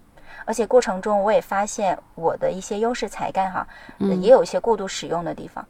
[0.45, 3.67] 而且过程中，我也发现我的一些优势才干哈，
[3.99, 5.63] 也有一些过度使用的地方。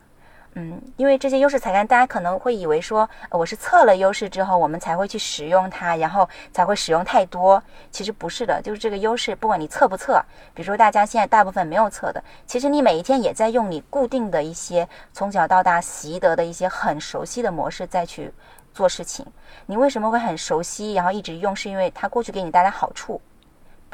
[0.61, 7.63] 嗯，因为这些优势才干，大家可能会以为说，我是测了优势之后，我们才会去使用它，然后才会使用太多。
[7.91, 10.21] 其实不是的，就是这个优势，不管你测不测，
[10.53, 18.29] 比如说大家现在大部分没有测的，其实你每一天也在用你固定的一些从小到大习得的一些很熟悉的模式再去
[18.73, 19.25] 做事情。
[19.65, 21.55] 你为什么会很熟悉，然后一直用？
[21.55, 23.21] 是因为它过去给你带来好处，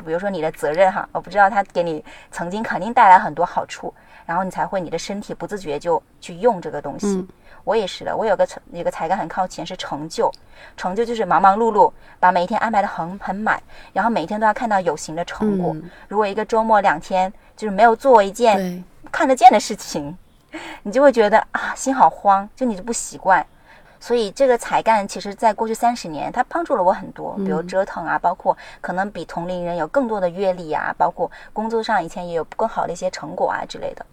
[0.03, 3.93] 比如说你的责任哈，我不知道它给你曾经肯定带来很多好处。
[4.25, 7.25] 然后你才会，你的身体不自觉就去用这个东西。
[7.63, 10.31] 我也是的，我有个成一个才干很靠前是成就，
[10.77, 13.61] 成就就是忙忙碌碌，把每一天安排的很很满，
[13.91, 15.75] 然后每一天都要看到有形的成果。
[16.07, 20.15] 如果一个周末两天就是没有做一件看得见的事情，
[20.83, 23.43] 你就会觉得啊心好慌，就你就不习惯。
[23.99, 34.05] 所以这个才干，其实在过去三十年，它帮助了我很多，比如折腾啊，包括可能比同龄人有更多的阅历啊，包括工作上以前也有更好的一些成果啊之类的。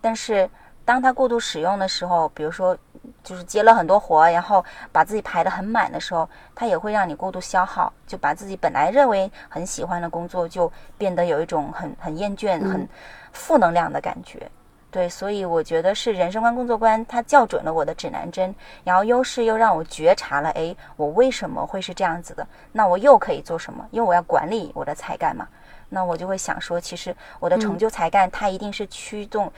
[0.00, 0.48] 但是，
[0.84, 2.76] 当他过度使用的时候，比如说，
[3.22, 12.88] 就是接了很多活，然后把自己排得很满的时候，他也会让你过度消耗，就把自己本来认为很喜欢的工作，就变得有一种很很厌倦、很
[13.32, 14.50] 负能量的感觉。
[14.90, 22.46] 对，所以我觉得是人生观、工作观，它校准了我的指南针，然后优势又让我觉察了，哎，我为什么会是这样子的？
[22.72, 23.86] 那我又可以做什么？
[23.90, 25.46] 因为我要管理我的才干嘛，
[25.90, 29.52] 那我就会想说，其实我的成就才干，它一定是驱动。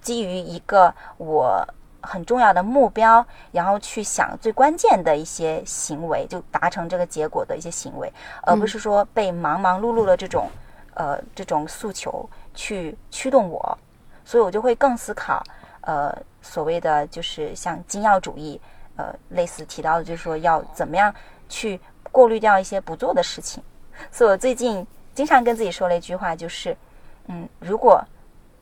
[0.00, 1.66] 基于一个我
[2.02, 8.10] 很重要的目标，然后去想最关键的一些行为，就达成这个结果的一些行为，
[8.42, 10.48] 而不是说被忙忙碌碌的这种
[10.94, 13.78] 呃这种诉求去驱动我，
[14.24, 15.42] 所以我就会更思考
[15.82, 18.58] 呃所谓的就是像精要主义
[18.96, 21.14] 呃类似提到的，就是说要怎么样
[21.50, 21.78] 去
[22.10, 23.62] 过滤掉一些不做的事情。
[24.10, 26.74] 所以我最近经常跟自己说了一句话，就是
[27.26, 28.02] 嗯如果。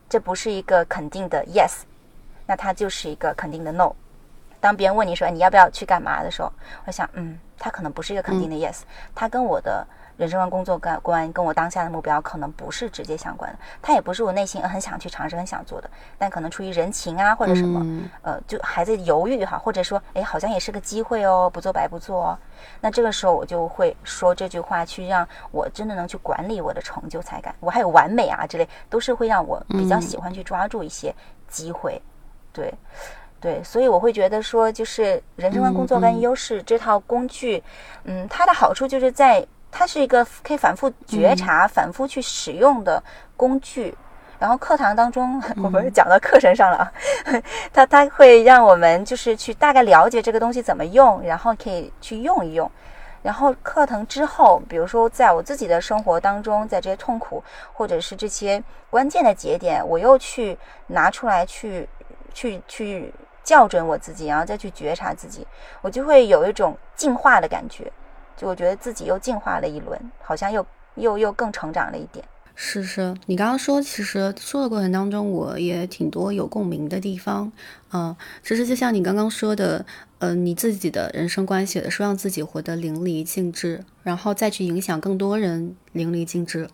[0.08, 1.82] 这不是一个肯定的 yes，
[2.46, 3.92] 那它就是一个肯定的 no。
[4.60, 6.52] 当别人问你说你要不要去干嘛的时候，
[6.86, 8.80] 我想，嗯，它可能不是一个肯定的 yes，
[9.14, 9.86] 它跟我的。
[10.18, 15.88] 人生观、工作观跟我当下的目标可能不是直接相关的，它也不是我内心很想去尝试、很想做的，
[16.18, 22.20] 但可能出于人情啊或者什么，呃，就还在犹豫哈，或者说，哎，好像也是个机会哦，不做白不做。
[22.20, 22.38] 哦。
[22.80, 27.54] 那这个时候我就会说这句话，去让我真的能去管理我的成就才感。
[27.60, 31.14] 我还有完美啊之类，都是会让我比较喜欢去抓住一些
[31.46, 32.02] 机会。
[32.52, 32.74] 对，
[33.40, 37.62] 对，所以我会觉得说，就是人生观、工作观优势这套工具，
[38.02, 39.46] 嗯，它的好处就是在。
[39.70, 43.02] 它是一个可以反复觉察、反复去使用的
[43.36, 43.96] 工具，
[44.38, 46.92] 然后课堂当中， 我们讲到课程上了啊，
[47.72, 52.70] 他他会让我们就是去大概了解这个东西怎么用，然后可以去用一用。
[53.20, 57.42] 然后课程之后，比如说在我自己的生活当中，在这些痛苦
[57.72, 60.56] 或者是这些关键的节点，我又去
[60.86, 61.86] 拿出来去
[62.32, 63.12] 去去
[63.42, 65.44] 校准我自己，然后再去觉察自己，
[65.82, 67.92] 我就会有一种进化的感觉，
[68.38, 70.64] 就我觉得自己又进化了一轮，好像又
[70.94, 72.24] 又又更成长了一点。
[72.60, 77.52] 是是，你刚刚说，其实说的过程当中，我也挺多有共鸣的地方。
[77.92, 79.86] 嗯，其实就像你刚刚说的，
[80.18, 86.68] 嗯，你自己的人生观写的是让自己活得淋漓尽致，然后再去影响更多人淋漓尽致。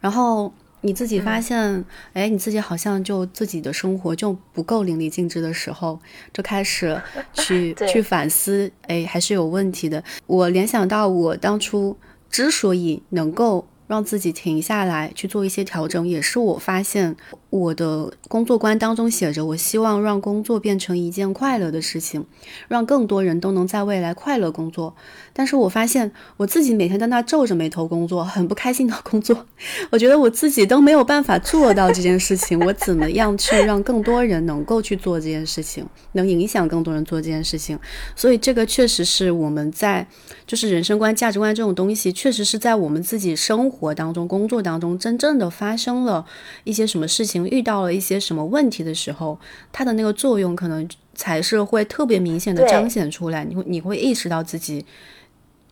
[0.00, 0.52] 然后
[0.84, 5.98] 你自己发现，哎，你自己好像就自己的生活就不够淋漓尽致的时候，
[6.32, 7.00] 就开始
[7.32, 10.04] 去 去反思，哎，还是有问题的。
[10.26, 11.96] 我联想到我当初
[12.30, 13.66] 之所以能够。
[13.86, 17.14] 让自己停下来去做一些调整，也是我发现
[17.54, 22.26] 我的工作观当中写着，我希望让工作变成一件快乐的事情，
[22.66, 24.96] 让更多人都能在未来快乐工作。
[25.32, 29.46] 但是我发现我自己每天在那皱着眉头工作，很不开心的工作。
[29.90, 37.78] 我觉得我自己都没有办法做到这件事情，我怎么样去让更多人能够去做这件事情，能影响更多人做这件事情？
[38.16, 40.04] 所以这个确实是我们在
[40.44, 46.26] 就是人生观、价值观这种东西，确实是在我们自己生活当中、工作当中真正的发生了
[46.64, 49.38] 一些什么事情，遇到了一些什么问题的时候，
[49.72, 53.44] 它的那个作用可能才是会特别明显的彰显出来。
[53.44, 54.84] 你会你会意识到自己。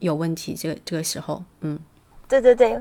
[0.03, 1.79] 有问题，这个这个时候，嗯，
[2.27, 2.77] 对对对，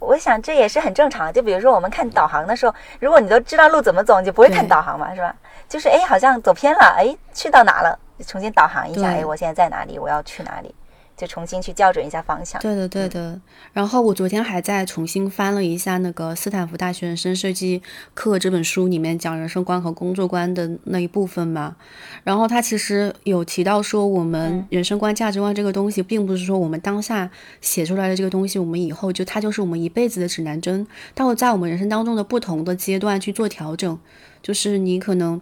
[0.00, 1.32] 我想这也是很正常。
[1.32, 5.34] 就比如说我们看导航的时候，如果你都知道路怎么走，你就不会看导航嘛，是吧？
[5.66, 7.98] 就是哎，好像走偏了，哎，去到哪了？
[8.26, 9.98] 重新导航一下，哎，我现在在哪里？
[9.98, 10.74] 我要去哪里？
[11.18, 12.60] 就重新去校准一下方向。
[12.62, 13.38] 对的，对的。
[13.72, 17.82] 然后我昨天还在重新翻了一下那个斯坦福大学人生设计
[18.14, 21.76] 课这本书里面讲人生观和工作观的那一部分嘛。
[22.22, 27.28] 然后他其实有提到说，我们人生观、价值观这个东西，并不是说我们当下
[27.60, 30.86] 写出来的这个东西，我们以后就它就是我们一辈子的指南针。
[31.16, 33.98] 它会在我们人生当中的不同的阶段去做调整，
[34.40, 35.40] 就是你可能。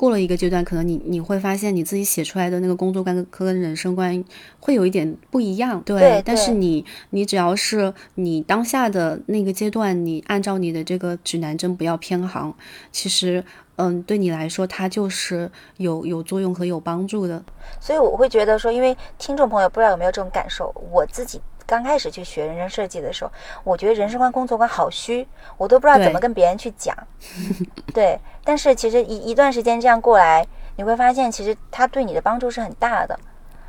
[0.00, 4.24] 过了一个阶段，可能你你会发现你自己写出来的那个工作观跟人生观
[4.58, 6.22] 会有一点不一样，对。
[6.24, 12.56] 但是你你只要是你当下的那个阶段，你按照你的这个指南针不要偏航，
[12.90, 13.44] 其实
[13.76, 17.44] 嗯，对你来说它就是有有作用和有帮助的。
[17.78, 21.38] 所以我会觉得说，因为听众朋友不知道有没有这种感受，我自己。
[21.70, 23.30] 刚开始去学人生设计的时候，
[23.62, 25.24] 我觉得人生观、工作观好虚，
[25.56, 26.96] 我都不知道怎么跟别人去讲。
[27.94, 30.44] 对，但是其实一一段时间这样过来，
[30.74, 33.16] 你会发现其实它对你的帮助是很大的。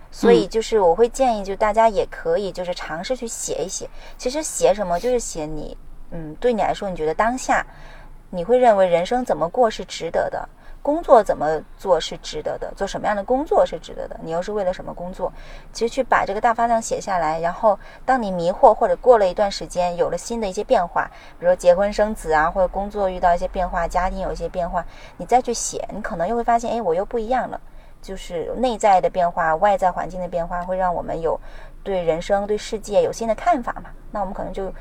[0.10, 3.88] 所以就是我会建议，就大家也可以就是尝试去写一写。
[4.18, 5.78] 其实写什么就是写你，
[6.10, 7.64] 嗯，对你来说，你觉得当下
[8.32, 10.49] 你会认为人生怎么过是值得的。
[10.82, 12.74] 工作怎么做是值得的？
[12.76, 14.20] 做什么样的工作是值得的？
[14.24, 15.32] 你又是为了什么工作？
[15.72, 21.10] 其实去把这个大方向写下来，然后当你迷惑或者过了一段时间，有了新的一些变化，
[21.40, 24.86] 比如说结婚生子啊，或者工作遇到一些变化，家庭有一些变化，
[25.18, 27.62] 你再去写，你可能又会发现，哎，我又不一样了。
[28.02, 31.40] 就是内在的变化，外在环境的变化，会让我们有
[31.84, 33.92] 对人生、对世界有新的看法嘛？
[34.10, 34.74] 那我们可能就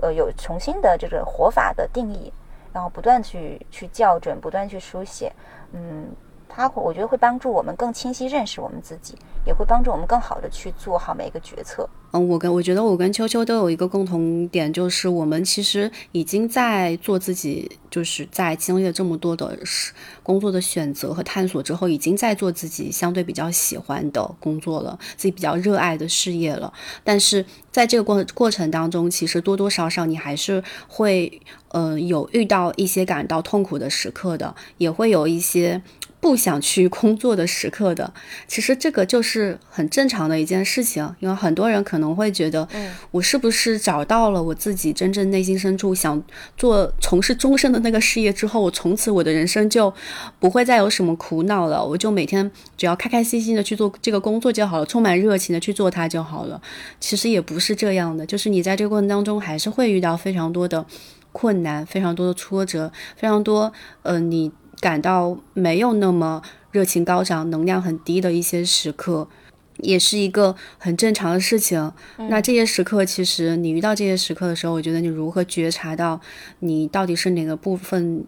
[0.00, 2.32] 呃有重新的这个活法的定义。
[2.78, 5.32] 然后不断去去校准，不断去书写，
[5.72, 6.06] 嗯，
[6.48, 11.88] 它我觉得会帮助我们更清晰认识我们自己，也会帮助我们更好的去做好每一个决策。
[12.12, 19.58] 嗯，我跟我觉得我跟秋秋都有一个共同点，就是我们其实已经在做自己，就是在经历了这么多的
[20.22, 26.72] 工作的选择和探索之后，已经在做自己相对比较喜欢的工作了，自己比较热爱的事业了。
[27.04, 35.82] 但是在这个过过程当中，其实多多少少你还是会，呃，有遇到一些感到痛苦的时刻的，也会有一些。
[36.20, 38.12] 不想去 工作的时刻的，
[38.48, 46.22] 其实这个就是很正常的一件事情，因为很多人可能会觉得，嗯，我是不是找到了我自己真正内心深处想
[46.56, 49.92] 做、从事终身的那个事业之后，我从此我的人生就
[50.38, 56.60] 不会再有什么苦恼了，我就每天只要开开心心的去做这个工作就好了，充满热情的去做它就好了。
[56.98, 60.84] 其实也不是这样的，就是你在这个过程当中还是会遇到非常多的
[61.32, 63.72] 困难、非常多的挫折、非常多，
[64.02, 64.50] 呃，你。
[64.80, 66.40] 感到没有那么
[66.70, 69.26] 热情高涨、能量很低的一些时刻，
[69.78, 71.92] 也是一个很正常的事情。
[72.16, 76.20] 那这些时刻，其实你遇到这些时刻的时候，我觉得你如何觉察到
[76.60, 78.24] 你到底是哪个部分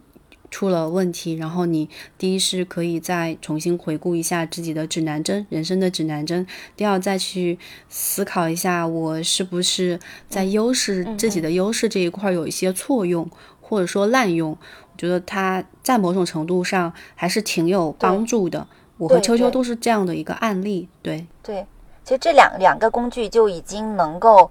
[0.50, 1.34] 出了问题？
[1.34, 1.88] 然后你
[2.18, 6.44] 第一是可以再重新回顾一下自己的指南针，人生的指南针；
[6.76, 9.98] 第二再去思考一下，我是不是
[10.28, 13.30] 在优势自己的优势这一块有一些错用。
[13.62, 18.66] 或者说滥用，我觉得它在某种程度上还是挺有帮助的。
[19.00, 20.86] 我和秋秋都是这样的一个案例。
[21.00, 21.66] 对对，
[22.04, 24.50] 其实这两两个工具就已经能够，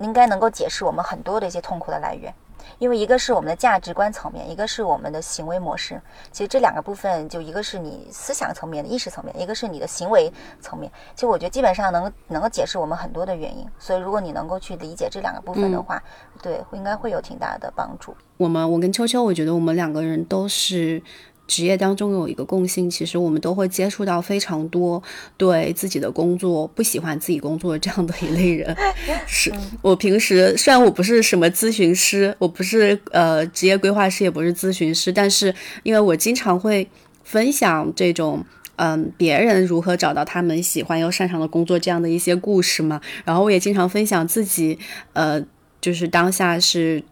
[0.00, 2.32] 应该能够解释我们很多的一些痛苦的来源。
[2.78, 6.00] 因为一个是我们的价值观层面，一个是我们的行为模式。
[6.32, 10.32] 其实这两个部分，就一个是你思想层面的意识层面，一个是你的行为
[10.62, 10.90] 层面。
[11.14, 13.66] 其实我觉得基本上能能够解释我们很多的原因。
[13.78, 16.02] 所以如果你能够去理解这两个部分的话，
[16.40, 18.16] 对，应该会有挺大的帮助。
[18.38, 21.02] 我们，我跟秋秋，我觉得我们两个人都是。
[21.50, 25.02] 职业当中有一个共性，其实我们都会接触到非常多
[25.36, 28.76] 对自己的工作不喜欢自己工作的这样的一类人。
[29.26, 36.88] 是我平时虽然我不是什么咨询师，我不是呃职业规划师，也不是咨询师，但是因为我经常会
[37.24, 38.44] 分享这种
[38.76, 44.78] 嗯别人如何找到他们喜欢又擅长的工作这样的一些故事嘛，然后我也经常分享自己
[45.14, 45.44] 呃
[45.80, 47.02] 就是当下是。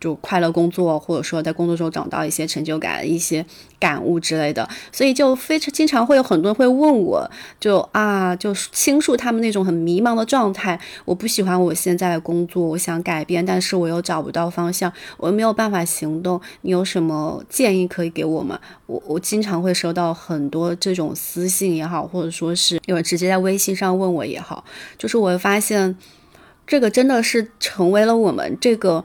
[0.00, 3.44] 就快乐工作，或者说在工作中找到一些成就感、一些
[3.78, 7.30] 感悟之类的，所以就非常经常会有很多人会问我，
[7.60, 10.80] 就啊，就倾诉他们那种很迷茫的状态。
[11.04, 16.40] 我不喜欢我现在的工作，我想改变，但是我又找不到方向，我又没有办法行动。
[16.62, 18.58] 你有什么建议可以给我吗？
[18.86, 24.64] 我我经常会收到很多这种私信也好，或者说是有人直接在微信上问我也好，
[24.96, 25.94] 就是我会发现，
[26.66, 29.04] 这个真的是成为了我们这个。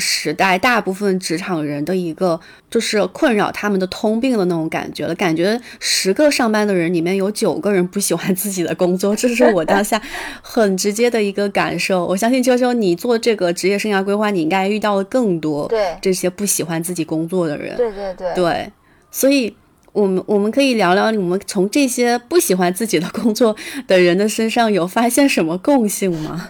[0.00, 2.40] 时代大部分职场人的一个
[2.70, 10.00] 就是困扰他们的通病的那种感觉了，感觉十个上班的人里面有九个人不喜欢自己的工作，这是我当下
[10.42, 12.06] 很直接的一个感受。
[12.06, 17.76] 我相信秋秋，你做这个职业生涯规划，你应该遇到了更多对这些不喜欢自己工作的人。
[17.76, 18.72] 对对对对，
[19.10, 19.54] 所以
[19.92, 23.54] 我们我们可以聊聊，我们从这些不喜欢自己的工作
[23.86, 26.48] 的人的身上有发现什么共性吗？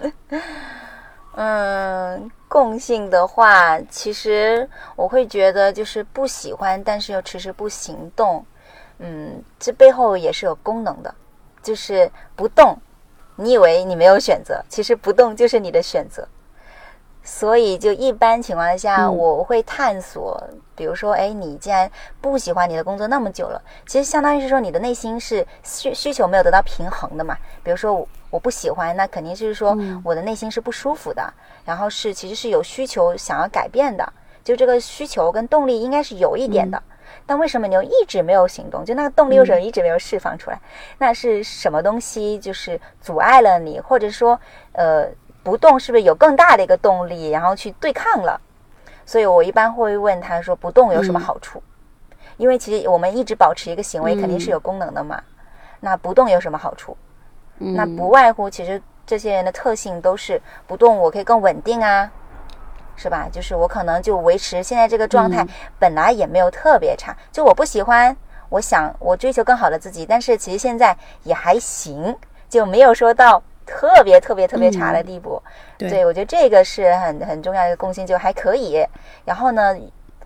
[1.36, 2.30] 嗯。
[2.50, 8.44] 共性的话，其实我会觉得就是不喜欢，但是又迟迟不行动。
[8.98, 11.14] 嗯，这背后也是有功能的，
[11.62, 12.76] 就是不动。
[13.36, 16.26] 你以为你没有选择，其实不动就是你的选择。
[17.32, 20.42] 所以，就一般情况下，我会探索，
[20.74, 21.88] 比如说，哎，你既然
[22.20, 27.38] 不喜欢你的工作那么久了，其实相当于是说你的内心是需需求没有得到平衡的嘛。
[27.62, 31.32] 比如说，我不喜欢，那肯定就是说我的内心是不舒服的，
[31.64, 34.12] 然后是其实是有需求想要改变的，
[34.42, 36.82] 就这个需求跟动力应该是有一点的。
[37.26, 38.84] 但为什么你又一直没有行动？
[38.84, 40.60] 就那个动力为什么一直没有释放出来？
[40.98, 44.38] 那是什么东西就是阻碍了你，或者说，
[44.72, 45.06] 呃。
[45.50, 48.40] 不动是不是有更大的一个动力，然后去对抗了？
[49.04, 51.60] 所以我一般会问他说：“不动有什么好处？”
[52.38, 55.20] 因为其实我们一直保持一个行为肯定是有功能的嘛。
[55.80, 56.96] 那不动有什么好处？
[57.58, 62.08] 那不外乎其实这些人的特性都是不动，我可以更稳定啊，
[62.94, 63.28] 是吧？
[63.32, 65.44] 就是我可能就维持现在这个状态，
[65.80, 67.16] 本来也没有特别差。
[67.32, 68.16] 就我不喜欢，
[68.50, 72.16] 我想我追求更好的自己，但是其实现在也还行，
[72.48, 73.42] 就没有说到。
[73.70, 75.40] 特别特别特别差的地步，
[75.78, 78.84] 对我觉得这个是很很重要的一个共性，就还可以。
[79.24, 79.76] 然后呢，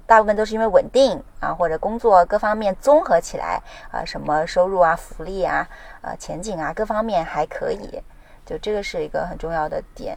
[0.06, 5.68] 大部分都是因为稳定啊，或者工作各方面综合起来啊，什么收入啊、福利啊、
[6.00, 8.02] 呃前景啊，各方面还可以。
[8.46, 10.16] 就这个是一个很重要的点。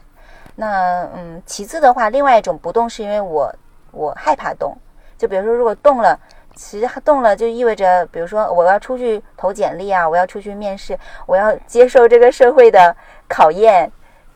[0.56, 3.54] 那嗯，其次的话，另外一种不动是因为我
[3.90, 4.74] 我害怕动。
[5.18, 6.18] 就比如说，如果动了。
[6.58, 12.94] 其实动了就意味着，比如说我要出去投简历啊，我要出去面试，我要接受这个社会的
[13.28, 13.88] 考验，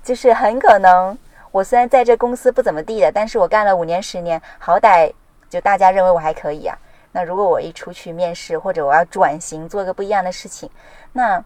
[0.05, 1.19] 就是很可能
[1.51, 5.13] 我虽然在这公司不怎么地的，但是我干了五年十年，好歹
[5.51, 6.79] 就大家认为我还可以啊。
[7.11, 10.71] 那如果我一出去面试，或者我要转型做个不一样的事情，
[11.13, 11.45] 那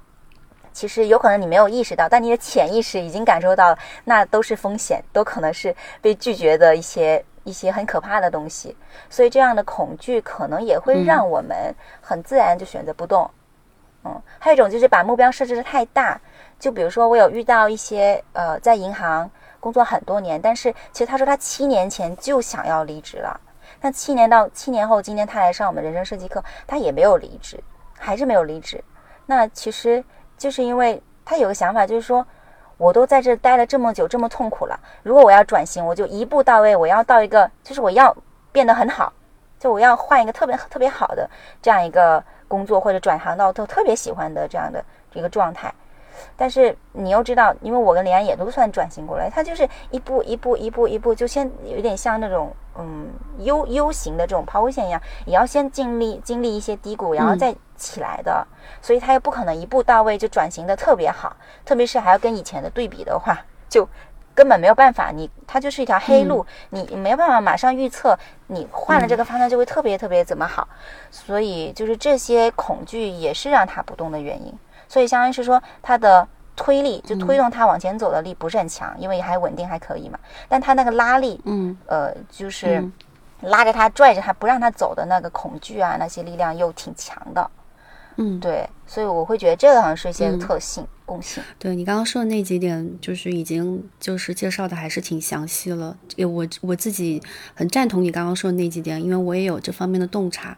[0.74, 3.74] 其实有可能你没有意识到，但你的潜意识已经感受到，
[4.04, 7.24] 那都是风险，都可能是被拒绝的一些。
[7.46, 8.76] 一些很可怕的东西，
[9.08, 11.72] 所以这样的恐惧可能也会让我们
[12.02, 13.30] 很自然就选择不动。
[14.04, 16.20] 嗯，还有一种就是把目标设置的太大，
[16.58, 19.30] 就比如说我有遇到一些呃在银行
[19.60, 23.40] 工作很多年，但是其实他说他七年前就想要离职了，
[23.80, 27.62] 那七年到七年后，今天他来上我们人生设计课，他也没有离职，
[27.96, 28.82] 还是没有离职。
[29.24, 30.04] 那其实
[30.36, 32.26] 就是因为他有个想法，就是说。
[32.78, 34.78] 我都在这待了这么久，这么痛苦了。
[35.02, 38.14] 如果我要转型，我就一步到位，我要到一个，就是我要
[38.52, 39.12] 变得很好，
[39.58, 41.28] 就我要换一个特别特别好的
[41.62, 45.72] 这样一个工作，或者转行到特特别喜欢的这样的一个状态。
[46.36, 53.08] 但是你又知道，因为我跟李安也都算转型过来，他就是一步一步一步一步，就先有点像那种嗯
[53.38, 58.46] U U 型的这种抛物线一样，也要先经历经历一些低谷，然后再起来的。
[58.80, 63.38] 所以他又不可能一步到位就转型的特别好，特别是还要跟以前的对比的话，
[63.68, 63.88] 就
[64.34, 70.68] 根本没有办法，你它就是一条黑路，你没有办法马上预测你换了这个方向就会特别特别怎么好，
[71.10, 74.52] 所以就是这些恐惧也是让他不动的原因。
[74.88, 80.18] 所以相当于是说它的推力就推动它往前走的力不是很强，因为还稳定还可以嘛，
[80.48, 82.82] 但它那个拉力，嗯呃，就是
[83.42, 87.50] 拉着它拽着它不让它走的那个恐惧啊，那些力量又挺强的。
[88.18, 91.44] 嗯，对，所以我会觉得这个好像是一些特性、共性。
[91.58, 95.94] 对你刚刚说的那几点，就是已经就是介绍的还是挺详细了。
[96.16, 97.22] 我我自己
[97.52, 100.56] 很赞同你刚刚说的那几点，因为我也有这方面的洞察。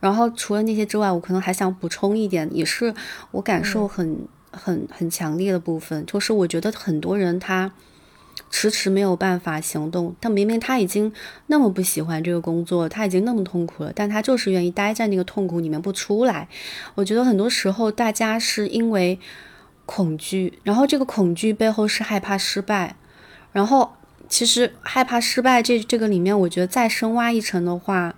[0.00, 2.94] 然后除了那些之外，我可能还想补充一点，也是
[3.30, 7.72] 我感受很很很强烈的部分，就是我觉得很多人他。
[8.50, 11.12] 迟迟没有办法行动，但明明他已经
[11.48, 16.48] 那么不喜欢这个工作，他已经那么痛苦了，但他就是愿意待在那个痛苦里面不出来。
[16.94, 19.18] 我觉得很多时候大家是因为
[19.84, 22.94] 恐惧，然后这个恐惧背后是害怕失败，
[23.52, 23.92] 然后
[24.28, 28.14] 其实害怕失败这这个里面，我觉得再深挖一层的话，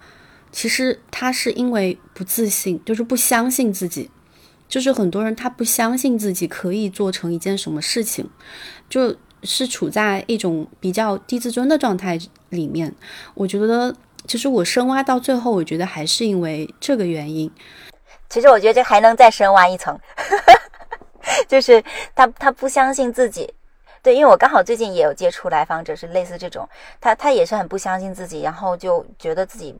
[0.53, 4.11] 其实他是因为不自信，就是不相信自己，
[4.69, 8.29] 就是很多人他不相信自己可以做成一件什么事情，
[8.89, 9.17] 就。
[9.43, 12.19] 是处在一种比较低自尊的状态
[12.51, 12.95] 里面，
[13.33, 13.97] 我觉得
[14.27, 17.51] 其实我深挖到最后，我觉得还是因为这个原因。
[18.29, 19.99] 其实我觉得这还能再深挖一层，
[21.49, 21.83] 就是
[22.15, 23.51] 他他不相信自己。
[24.03, 26.69] 对，因为我刚好最近也有接触来访者，是类似这种，
[27.01, 29.75] 他他也是很不相信自己，然后就觉得自己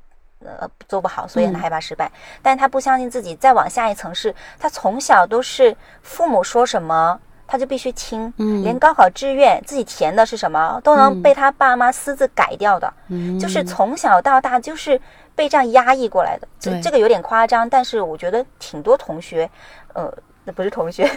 [0.45, 2.11] 呃做不好，所以很害怕失败。
[2.43, 7.21] 但他不相信自己，再往下一层是，他从小都是父母说什么。
[7.53, 8.33] 他就必须听，
[8.63, 12.95] 连高考志愿自己填的是什么都能被他爸妈私自改掉的，
[13.41, 15.01] 就是从小到大就是
[15.35, 16.47] 被这样压抑过来的。
[16.61, 19.51] 这这个有点夸张，但是我觉得挺多同学，
[19.95, 20.17] 呃。
[20.51, 21.09] 那不是同学，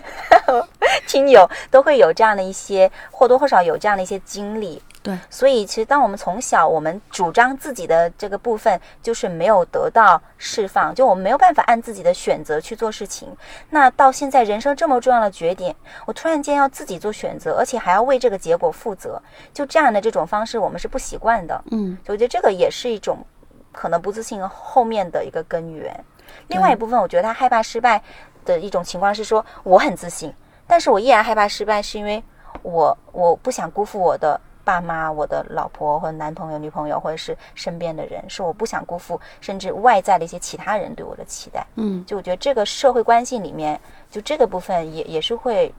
[1.07, 4.79] 亲友都会有这样的一些或多或少有这样的一些经历。
[5.01, 13.35] 对，所以其实当我们从小我们主张自己的这个部分就是没有得到释放，就我们没有办法按自己的选择去做事情。
[13.71, 15.75] 那到现在人生这么重要的节点，
[16.05, 19.19] 我突然间要自己做选择，而且还要为这个结果负责，
[19.51, 21.61] 就这样的这种方式我们是不习惯的。
[21.71, 23.25] 嗯，我觉得这个也是一种
[23.71, 26.05] 可能不自信后面的一个根源。
[26.47, 28.01] 另外一部分，我觉得他害怕失败。
[28.43, 30.33] 的一种情况是说，我很自信，
[30.67, 32.23] 但是我依然害怕失败，是因为
[32.61, 41.65] 我我不想辜负我的爸妈、我的老婆或者男朋友、女朋友，或者是身边的人，是我不想辜负，甚至外在的一些其他人对我的期待。
[41.75, 43.79] 嗯，就我觉得这个社会关系里面，
[44.09, 45.73] 就这个部分也也是会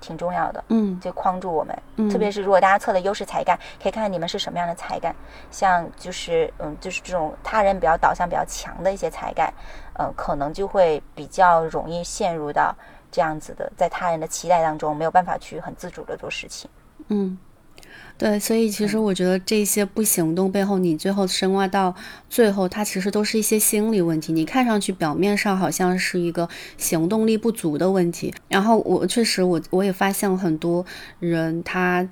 [0.00, 0.64] 挺重要的。
[0.68, 5.14] 嗯，就框住我们，特别是如果大家测的优势才干，可以看看你们是什么样的才干，
[5.52, 9.52] 像就是嗯，就是这种他人比较导向比较强的一些才干。
[9.98, 12.74] 嗯，可能就会比较容易陷入到
[13.12, 16.68] 这样子的，在他人的期待当中，没有办法去很自主的做事情。
[17.08, 17.38] 嗯，
[18.18, 21.94] 对，所以其实我觉得这些不行动背后，你最后深挖到
[22.28, 24.32] 最后，它其实都是一些心理问题。
[24.32, 30.84] 你看上去表面上好像是一个行动力不足的问题，然后我确实我我也发现很多
[31.20, 32.08] 人，他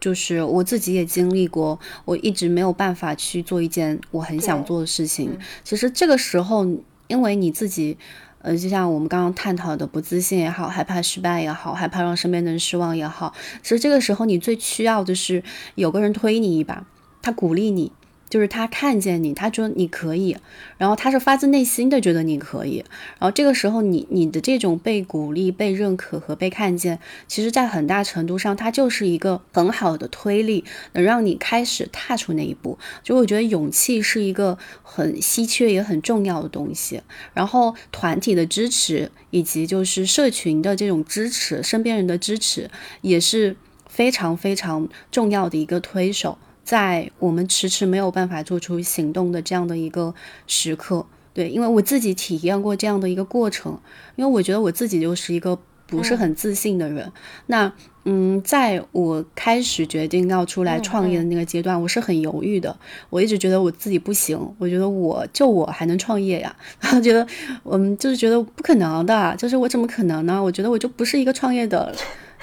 [0.00, 5.38] 就是我自己也经历过，我一直没有办法去做一件我很想做的事情。
[5.62, 6.66] 其实这个时候。
[7.08, 7.96] 因为你自己，
[8.42, 13.32] 呃，就像我们刚刚探讨的，不自信也好，害怕失败也好，害怕让身边的人失望也好，
[13.62, 15.42] 其实这个时候你最需要的是
[15.74, 16.86] 有个人推你一把，
[17.22, 17.92] 他鼓励你。
[18.28, 20.36] 就是他看见你，他觉得你可以，
[20.78, 22.84] 然后他是发自内心的觉得你可以，
[23.18, 26.98] 然后这个时候你你的这种被鼓励、被认可和被看见，
[27.28, 32.78] 其实在很大程度上，它就是一个很好的推力，能让你开始踏出那一步。
[33.02, 37.02] 就我觉得勇气是一个很稀缺也很重要的东西，
[37.32, 42.70] 然后团体的支持以及就是社群的这种支持，身边人的支持
[43.02, 43.56] 也是
[43.88, 46.38] 非常非常重要的一个推手。
[46.66, 50.12] 在我们迟迟没有办法做出行动的这样的一个
[50.48, 53.78] 时刻，对，因为我自己体验过这样的一个过程，
[54.16, 55.56] 因为我觉得我自己就是一个
[55.86, 57.12] 不是很自信的人。
[57.46, 57.72] 那，
[58.04, 62.76] 嗯，在我开始决定要出来创业的那个阶段，我是很犹豫的。
[63.10, 67.24] 我一直觉得我自己不行，我觉得我就我还能创业呀， 然后觉得，
[67.62, 70.42] 嗯，就是觉得不可能的，就是我怎么可能呢？
[70.42, 71.94] 我觉得我就不是一个创业的。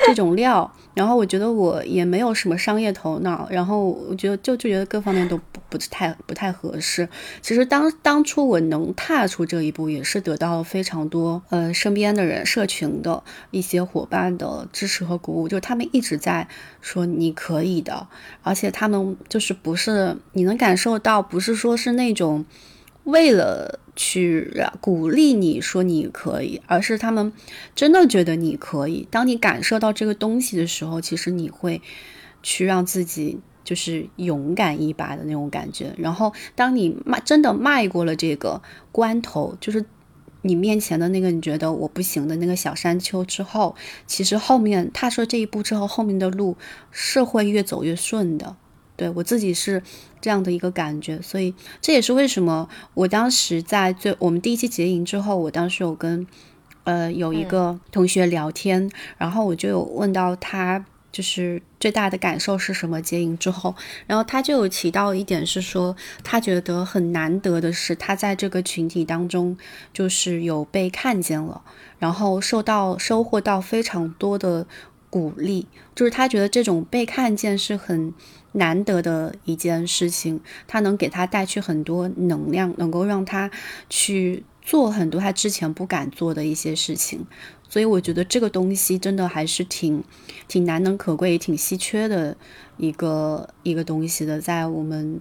[0.06, 7.08] 这种料，然后我觉得我也没有什么商业头脑，然后我觉得就就觉得各方面都不不太不太合适。
[7.42, 16.48] 其实当当初我能踏出这一步，也是得到了非常多呃身边的人、社群的一些伙伴的支持和鼓舞，就是他们一直在
[16.82, 18.08] 说你可以的，
[18.42, 22.46] 而且他们就是不是你能感受到，不是说是那种
[23.04, 23.80] 为了。
[23.96, 27.32] 去鼓励你说你可以，而是他们
[27.76, 29.08] 真的觉得你可以。
[29.12, 31.82] 当你感受到这个东西的时候，其实你会
[32.42, 35.94] 去让自己就是勇敢一把的那种感觉。
[35.98, 39.86] 然后当你迈真的迈过了这个关头，就是
[40.42, 43.76] 你面前的那个你觉得我不行的那个小山丘之后，
[44.08, 46.58] 其实后面踏出这一步之后，后面的路
[46.92, 48.58] 是会越走越顺的。
[49.04, 49.84] 对我自己是
[50.22, 56.26] 这样的一个感觉，所以这也是为什么我当时在最我们第一期结营之后，我当时有跟
[56.86, 63.76] 呃有一个同学聊天，然后我就有问到他就是最大的感受是什么结营之后，
[64.08, 65.94] 然后他就有提到一点是说，
[66.24, 69.58] 他觉得很难得的是他在这个群体当中
[69.92, 71.62] 就是有被看见了，
[72.00, 74.66] 然后受到收获到非常多的
[75.14, 78.14] 鼓励，就是他觉得这种被看见是很。
[78.56, 83.50] 难得的一件事情，他能给他带去很多能量，能够让他
[83.90, 87.26] 去做很多他之前不敢做的一些事情。
[87.68, 90.04] 所以我觉得这个东西真的还是挺
[90.48, 92.38] 挺难能可贵、挺稀缺的
[92.78, 94.40] 一个一个东西的。
[94.40, 95.20] 在我们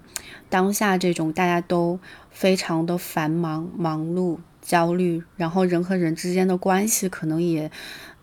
[0.50, 1.98] 当下这种大家都
[2.30, 7.70] 非常的繁忙、忙碌、焦虑，然后人和人之间的关系可能也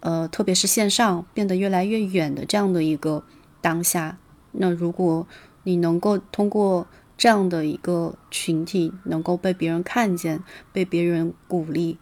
[0.02, 3.24] 呃，特别是线上变得越来越远的这样的一个
[3.62, 4.18] 当下。
[4.52, 5.28] 那如果
[5.64, 6.88] 你能够通过
[7.18, 11.98] 这样的一个群体，能够被别人看见、被别人鼓励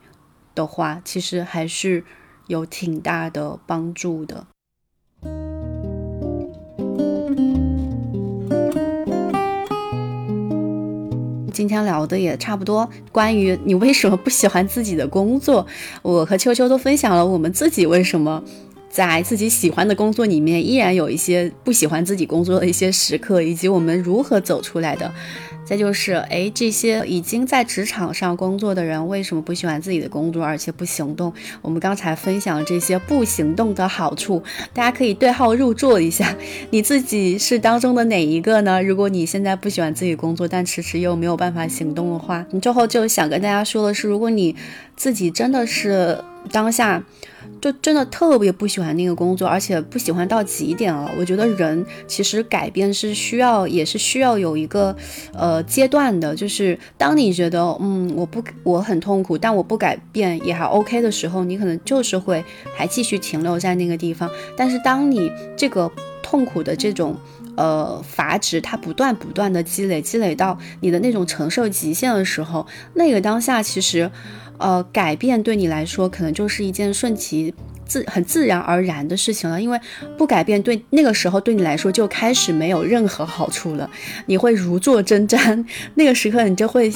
[0.54, 2.06] 的话，其实还是
[2.46, 4.48] 有挺大的帮助的。
[11.58, 15.66] 今天聊的也差不多，关于你为什么不喜欢自己的工作，
[16.04, 18.44] 我和秋秋都分享了我们自己为什么。
[18.90, 25.12] 在自己喜欢的工作里面，依然有一些不喜欢自己工作的一些时刻，以及我们如何走出来的。
[25.68, 31.34] 再就是，哎，这些已经在职场上工作的人，为什么不喜欢自己的工作，而且不行动？
[31.62, 34.42] 我们刚才分享这些不行动的好处，
[34.74, 36.34] 大家可以对号入座一下，
[36.70, 38.82] 你自己是当中的哪一个呢？
[38.82, 44.56] 如果你现在不喜欢自己工作，但迟迟又没有办法行动的话，你最后就想跟大家说的是，如果你
[44.98, 46.22] 自己真的是
[46.52, 47.02] 当下。
[47.60, 51.10] 就真的特别不喜欢那个工作，而且不喜欢到极点了。
[51.18, 54.96] 我觉得人其实改变是需要，也是需要有一个
[55.34, 56.36] 呃阶段的。
[56.36, 62.44] 就是当你觉得嗯我不我很痛苦，但我不改变也还 OK 的时候，你可能就是会
[62.76, 64.30] 还继续停留在那个地方。
[64.56, 65.92] 但是当你这个
[66.22, 67.16] 痛苦的这种
[67.56, 74.12] 呃阀值它不断不断的积累，积累到你的那种承受极限的时候，那个当下其实。
[74.58, 77.54] 呃，改变对你来说可能就是一件顺其。
[77.88, 79.80] 自很自然而然的事情了，因为
[80.18, 83.90] 不改变对那个时候对你来说就开始没有任何好处了，
[84.26, 85.66] 你会如坐针毡，
[85.96, 86.92] 那个时刻你就会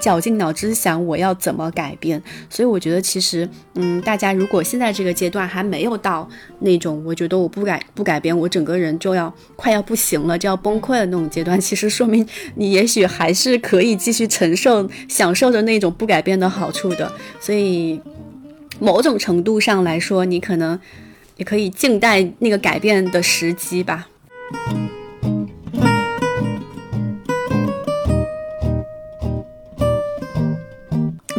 [0.00, 2.22] 绞尽脑汁想我要怎么改变。
[2.50, 6.28] 所以我觉得其实，嗯，大家如果现在这个阶段还没有到
[6.60, 12.26] 那种我觉得我不改不改变，我整个人就要快要不行了，就要崩溃的那种阶段，其实说明
[12.56, 17.10] 你也许还是可以继续承受享受着那种不改变的好处的。
[17.40, 18.00] 所以。
[18.80, 20.78] 某种程度上来说，你可能
[21.36, 24.08] 也可以静待那个改变的时机吧。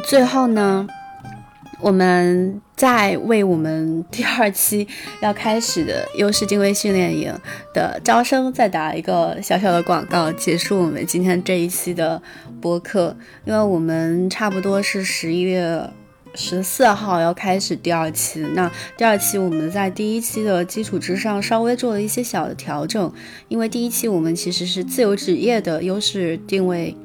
[0.08, 0.88] 最后呢，
[1.82, 4.88] 我们再为我们第二期
[5.20, 7.34] 要开始的优势定位训练营
[7.74, 12.22] 的招生再打一个小小的广告，结束我们今天这一期的
[12.62, 15.90] 播客，因为我们差不多是十一月。
[16.36, 23.12] 十四号要开始第二期，那第二期我们在第一期的基础之上稍微做了一些小的调整，
[23.48, 26.96] 因为第一期我们其实是自由职业的优势定位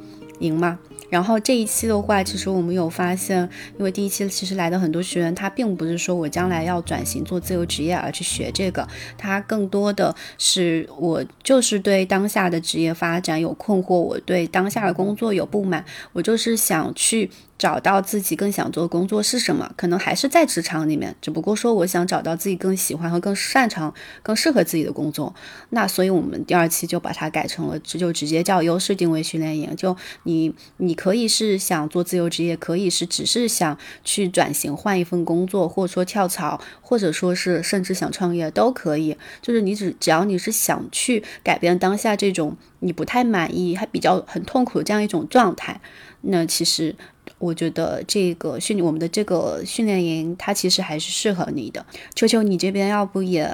[0.41, 0.79] 营嘛。
[1.09, 8.87] 然后这一期的话，其实我们有发现，因为第一期其实来的很多学员，他并不是说我将来要转型做自由职业而去学这个，
[9.19, 17.31] 他更多的是我就是对当下的职业发展有困惑，我对当下的工作有不满，我就是想去。
[17.61, 19.71] 找到自己更想做的工作是什么？
[19.77, 23.93] 可能还是在职场里面，只不过说我想找到自己更喜欢和更擅长、
[24.23, 25.35] 更适合自己的工作。
[25.69, 29.77] 那所以我们第二期就把它改成了，这就直接叫优势定位训练营。
[29.77, 39.15] 就你，你可以是想做自由职业，可以是只是想去转型换一份工作，或者说跳槽，或者说是甚至想创业都可以。
[39.43, 45.79] 就是你只只要你是想去改变当下这种你不太满意、还比较很痛苦的这样一种状态，
[46.23, 46.97] 那其实。
[47.41, 51.85] 我觉得这个训我们的这个训练营，它其实还是适合你的。
[52.15, 53.51] 秋秋，你这边要不也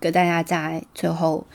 [0.00, 1.46] 给大家在最后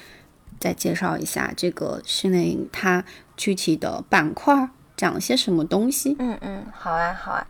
[0.57, 3.03] 再介绍一下这个训练营它
[3.35, 6.15] 具体的板块讲些什么东西？
[6.17, 7.45] 嗯嗯，好啊好啊。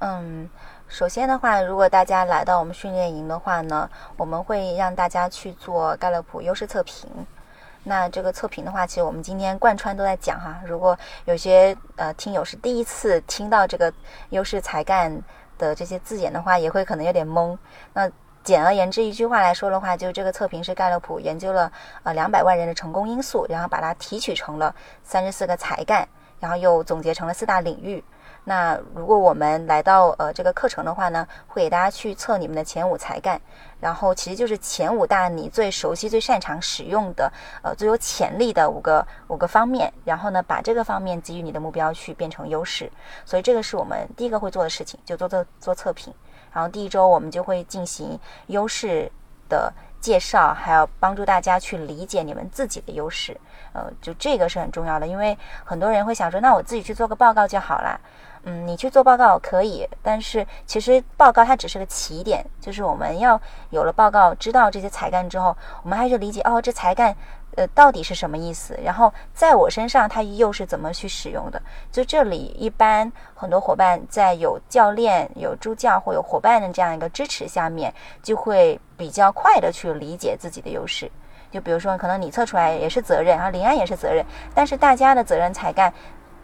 [0.00, 0.48] 嗯，
[0.86, 7.08] 首先的话，如果大家来到我们训练营的话呢，我们会让大家去做盖勒普优势测评。
[7.84, 10.60] 那这个测评的话，其实我们今天贯穿都在讲哈。
[10.66, 13.92] 如果有些呃听友是第一次听到这个
[14.30, 15.10] 优势才干
[15.56, 17.56] 的这些字眼的话，也会可能有点懵。
[17.94, 18.10] 那
[18.42, 21.70] 简而言之，一句话来说的话，就这个测评是盖洛普研究了
[22.02, 26.06] 呃两百万人的成功因素，然后把它提取成了三十四个才干，
[26.38, 28.02] 然后又总结成了四大领域。
[28.44, 33.40] 那如果我们来到呃这个课程的话呢，会给大家去测你们的前五才干，
[33.78, 37.30] 然后其实就是前五大你最熟悉、最擅长使用的
[37.62, 42.90] 呃最有潜力的五个五个方面，然后呢把这个方面给予你的目标去变成优势。
[43.24, 46.12] 所以这个是我们第一个会做的事情，就做做做测评。
[46.52, 49.10] 然后第一周我们就会进行优势
[49.48, 53.38] 的介绍，还要帮助大家去理解你们自己的优势。
[53.72, 58.00] 呃，就这个是很重要的，因为很多人会想说，那我自己去做个报告就好了。
[58.44, 63.38] 嗯，你去做报告可以，但是其实报告它只是个起点，就是我们要
[63.68, 67.14] 有了报告，知道这些才干之后，我们还是理解哦，这才干
[67.56, 71.60] 呃到底是什么意思，然后在我身上它又是怎么去使用的。
[71.92, 81.10] 就这里一般很多伙伴在有教练、有助教或有伙伴的这样一个支持下面，就会比较快的去理解自己的优势。
[81.50, 84.24] 就比如说，可能你测出来也是责任啊，林安也是责任，
[84.54, 85.92] 但是大家的责任才干。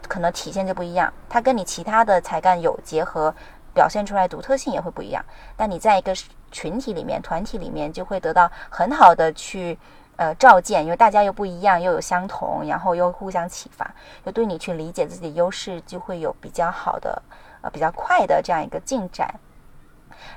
[0.07, 3.33] 可能体现就不一样，它跟你其他的才干有结合，
[3.73, 5.23] 表现出来独特性也会不一样。
[5.55, 6.13] 但你在一个
[6.51, 9.77] 群体里面、团体里面，就会得到很好的去
[10.15, 13.89] 呃照见，因为大家又不一样，又有相同，然后又互相启发，
[14.23, 17.21] 又对你去理解自己的优势，就会有比较好的
[17.61, 19.29] 呃比较快的这样一个进展。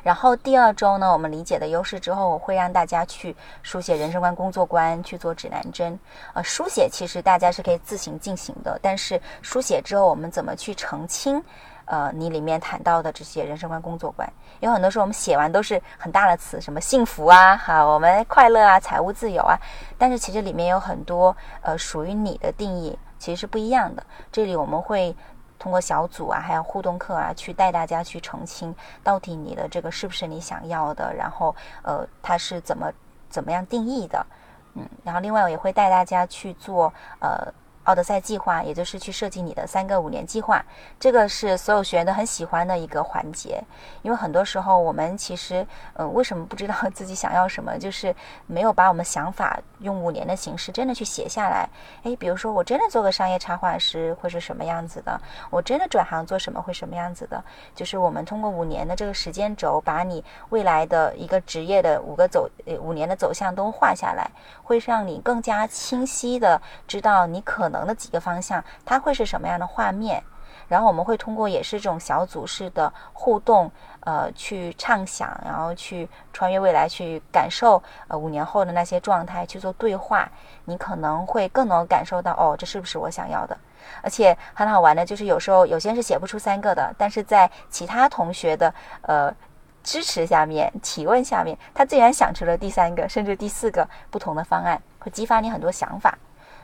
[0.03, 5.99] 然后第二周呢，我们理解的优势之后，我会让大家去书写人生观、工作观，去做指南针。
[6.35, 11.43] 呃，书写其实大家是可以自行进行的，但是书写之后，我们怎么去澄清？
[11.87, 19.59] 呃，你里面谈到的这些人生观、工作观，有很多时候我们写完都是很大的词，什么幸福啊，哈，我们快乐啊，财务自由啊，
[19.99, 24.05] 但是其实里面有很多呃属于你的定义，其实是不一样的。
[24.31, 25.15] 这里我们会。
[25.61, 31.55] 通过小组啊，还有互动课啊，去带大家去澄清，到底你的这个是不是你想要的，然后
[31.85, 32.91] 呃，它是怎么
[33.29, 34.27] 怎么样定义的，
[34.75, 37.53] 嗯，然后另外我也会带大家去做呃。
[37.91, 40.65] 奥德赛计划，也就是去设计你的三个五年计划，
[41.01, 43.61] 这个是所有学员都很喜欢的一个环节。
[44.03, 48.15] 因为很多时候我们其实，呃，为什么不知道 自己想要什么，就是
[48.47, 51.69] 没有把我们想法用五年的形式真的去写下来。
[52.05, 55.21] 诶，比如说我真的做个商业插画师会是什么样子的？
[55.51, 57.43] 我真的转行做什么会什么样子的？
[57.75, 62.49] 就是我们通过五年的这个时间轴，把你未来的一个职业的五个走
[62.81, 64.31] 五年的走向都画下来，
[64.63, 67.80] 会让你更加清晰的知道你可能。
[67.87, 70.23] 的几个方向，它会是什么样的画面？
[70.69, 73.69] 然后我们会通过也是这种小组式的互动，
[74.01, 80.31] 呃，去畅想，然后去穿越未来，去感受呃五年后的那些状态，去做对话。
[80.67, 83.59] 你可能会更能感受到，哦，这是不是我想要的？
[84.01, 88.73] 而且很好玩的就是，有时候有些人是写不出三个的，但是在其他同学的
[89.03, 89.35] 呃
[89.83, 96.17] 支持下面、提问下面，他自然想出了第三个，甚至第四个不同的方案，会激发你很多想法。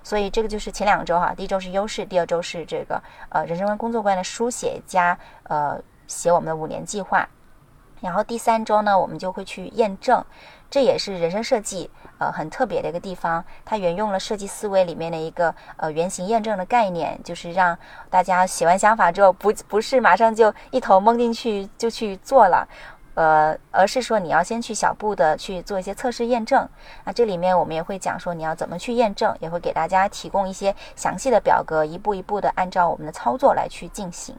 [0.06, 5.76] 所以这个就是前两周哈，第一周是优势，第二周是这个呃人生观、工作观的书写加呃
[6.06, 7.28] 写我们的五年计划，
[8.00, 10.24] 然后第三周呢，我们就会去验证，
[10.70, 17.76] 这也是人生设计呃很特别的一个地方，它沿用了设计思维里面的一个呃原型验证的概念，就是让
[18.08, 22.68] 大家写完想法之后，不不是马上就一头蒙进去就去做了。
[23.16, 26.68] 呃，而是说你要先去小步的去做一些测试验证。
[27.04, 34.36] 那这里面我们也会讲说你要怎么去验证，也会给大家提供一些详细的表格，一步一步的按照我们的操作来去进行。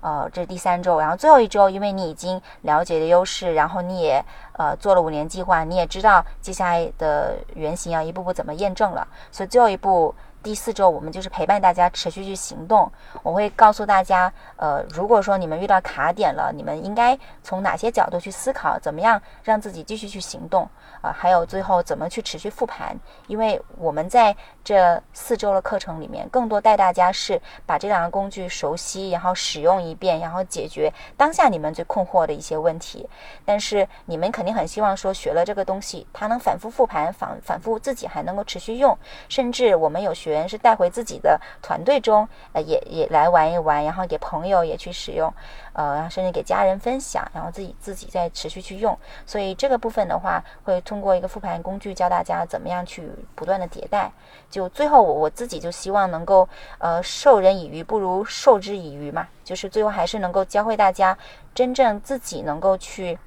[0.00, 10.14] 呃，这是第三周，然后最后一周，因为你已经了解的优势，然后你也呃做了五年计划，你也知道接下来的原型要一步步怎么验证了，所以最后一步。
[10.42, 12.90] 第四周，我们就是陪伴大家持续去行动。
[13.22, 20.68] 我会告诉大家，呃，如果说你们遇到卡点了，你们应该从哪些角度去思考，怎么样让自己继续去行动
[21.02, 21.12] 啊？
[21.12, 22.96] 还有最后怎么去持续复盘？
[23.26, 24.34] 因为我们在
[24.64, 33.06] 这四周的课程里面，更多带大家是把这两个工具熟悉，然后使用一遍，然后解决当下你们最困惑的一些问题。
[33.44, 38.96] 但是你们肯定很希望说，学了这个东西，它能反复复盘，反反复自己还能够持续用，
[39.28, 40.30] 甚至我们有学。
[40.30, 45.34] 员是带回自己的团队中，呃，也也来玩一玩，然后给朋友也去使用，
[45.72, 48.96] 呃，甚至给家人分享，然后自己自己再持续去用。
[49.26, 54.12] 所以这个部分的话，会通过一个复盘工具教大家怎么样去不断的迭代。
[54.48, 61.16] 就就最后我我自己就希望能够，呃，授人以鱼不如授之以渔嘛，就是最后还是能够教会大家
[61.54, 63.18] 真正自己能够去。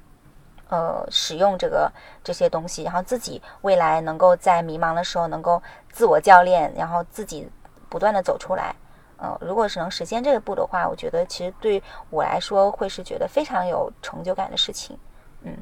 [0.70, 1.92] 呃使用这个
[2.24, 5.62] 这些东西，然后自己未来能够在迷茫的时候能够
[5.92, 7.46] 自我教练，然后自己
[7.90, 8.74] 不断的走出来。
[9.18, 14.98] 呃，如果是能实现这一步的话，我觉得其实对我来说会是觉得非常有成就感的事情。
[15.42, 15.54] 嗯，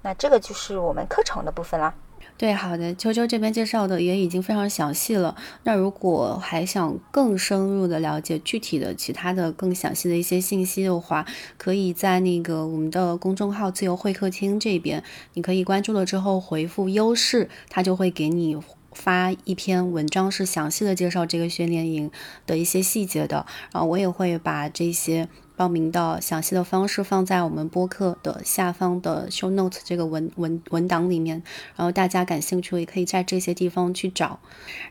[0.00, 1.92] 那这个就是我们课程的部分啦。
[2.38, 5.34] 对，好的，秋秋这边介绍的也已经非常详细了。
[5.62, 11.24] 那如果还想更深入的了解具体的其他的更详细的一些信息的话，
[11.56, 15.02] 可以在那个我们的公众号“自由会客厅”这边，
[15.32, 18.54] 你可以关注了之后回复“优势”，它就会给你
[18.92, 22.10] 发一篇文章，是详细的介绍这个训练营
[22.46, 23.46] 的一些细节的。
[23.72, 25.26] 然后我也会把这些。
[25.56, 31.42] 报名的详细的方式放在我们播客的下方的 show note 这个文文文档里面，
[31.74, 34.38] 然后大家感兴趣也可以在这些地方去找。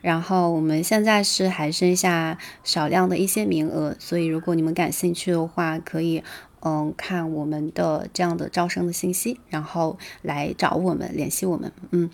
[0.02, 6.24] 然后我们现在是还剩下少量的一些名额，所以如果你们感兴趣的话，可以
[6.62, 11.72] 嗯看我们的这样的招生的信息，然后来找我们联系我们。
[11.92, 12.10] 嗯，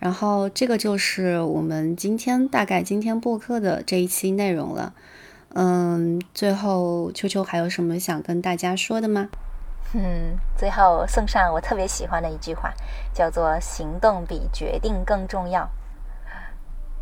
[0.00, 4.92] 然后这个就是我们今天大概今天播客的这一期内容了。
[5.54, 9.28] 嗯，最后秋秋还有什么想跟大家说的吗？
[9.94, 12.72] 嗯，最后送上我特别喜欢的一句话，
[13.12, 15.68] 叫做“行动比决定更重要”。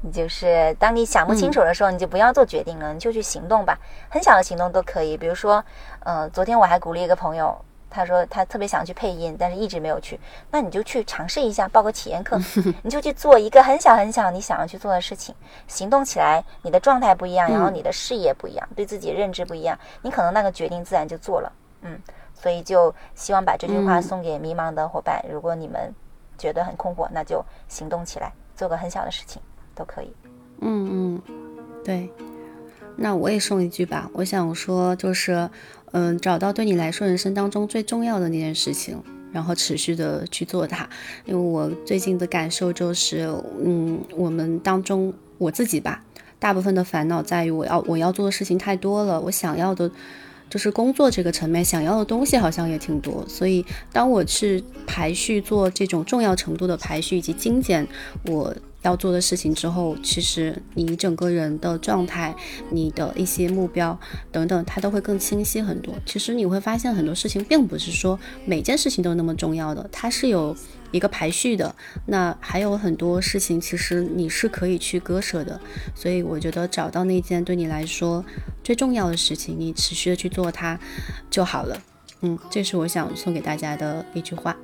[0.03, 3.79] 你就是当你想不清楚的时候，你就不要做决定了，你就去行动吧。
[4.09, 5.65] 很小的行动都可以，比如说，
[6.01, 7.65] 呃，昨天我还鼓励一个朋友。
[7.91, 10.19] 他说他特别想去配音，但是一直没有去。
[10.51, 12.39] 那你就去尝试一下，报个体验课，
[12.83, 15.35] 你就去做一个很小很小你想要去做的事情，
[15.67, 21.53] 行动起来，你的状态不一样，然后你的视野不一样，对自己认知不一样，你可能那个决定自然就做了。
[21.83, 21.99] 嗯，
[22.33, 25.21] 所以就希望把这句话送给迷茫的伙伴。
[25.29, 25.93] 如果你们
[26.39, 29.43] 觉得很困惑，那就行动起来，做个很小的事情
[29.75, 30.15] 都可以。
[30.61, 31.23] 嗯嗯，
[31.85, 32.09] 对。
[32.97, 35.51] 那我也送一句吧，我想说就是。
[35.93, 39.03] 嗯，找到对你来说人生当中最重要的那件事情，
[39.33, 40.89] 然后持续的去做它。
[41.25, 43.29] 因为我最近的感受就是，
[43.65, 46.05] 嗯，我们当中我自己吧，
[46.39, 49.91] 大部分的烦恼在于我要我要做的事情太多了，我想要的，
[50.49, 53.25] 就是工作这个层面想要的东西好像也挺多。
[53.27, 57.87] 所以当我去排序做这种重要程度的排序以及精简
[58.27, 58.55] 我。
[58.83, 62.35] 要做的事情之后，其实你整个人的状态、
[62.71, 63.99] 你的一些目标
[64.33, 65.95] 等等，它都会更清晰很多。
[66.07, 70.57] 其实你会发现很多事情并不是说每件事情都那么重要的，它是有
[70.93, 71.75] 一个排序的。
[72.07, 75.61] 那还有很多事情，其实你是可以去割舍的。
[75.95, 78.25] 所以我觉得找到那件对你来说
[78.65, 80.79] 最重要的事情，你持续的去做它
[81.29, 81.81] 就好了。
[82.23, 84.57] 嗯，这是我想送给大家的一句话。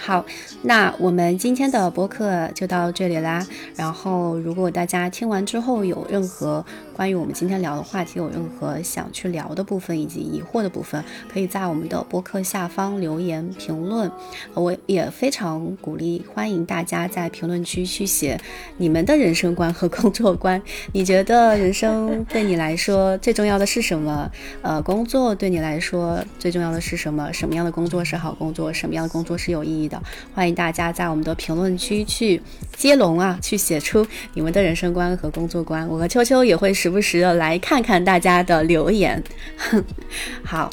[0.00, 0.24] 好，
[0.62, 3.46] 那我们今天的播客就到这里啦。
[3.76, 6.64] 然后，如果大家听完之后有任何
[6.98, 11.00] 关于我们今天聊的话题，有任何想去聊的部分以及疑惑的部分，
[11.32, 14.10] 可以在我们的播客下方留言评论。
[14.52, 18.36] 我也非常鼓励欢迎大家在评论区去写
[18.78, 20.60] 你们的人生观和工作观。
[20.92, 24.28] 你觉得人生对你来说最重要的是什么？
[24.62, 27.32] 呃，工作对你来说最重要的是什么？
[27.32, 28.72] 什么样的工作是好工作？
[28.72, 29.88] 什么样的工作是有意义？
[29.88, 30.02] 的，
[30.34, 32.42] 欢迎大家在我们的评论区去
[32.76, 34.04] 接龙啊，去写出
[34.34, 35.86] 你们的人生观和工作观。
[35.86, 39.22] 我和秋秋也会时不时的来看看大家的留言。
[39.58, 39.84] 哼
[40.42, 40.70] 好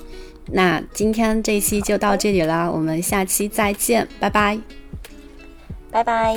[0.48, 4.58] 那今天这一期就到这里啦我们下期再见拜拜。
[5.92, 6.36] 拜拜。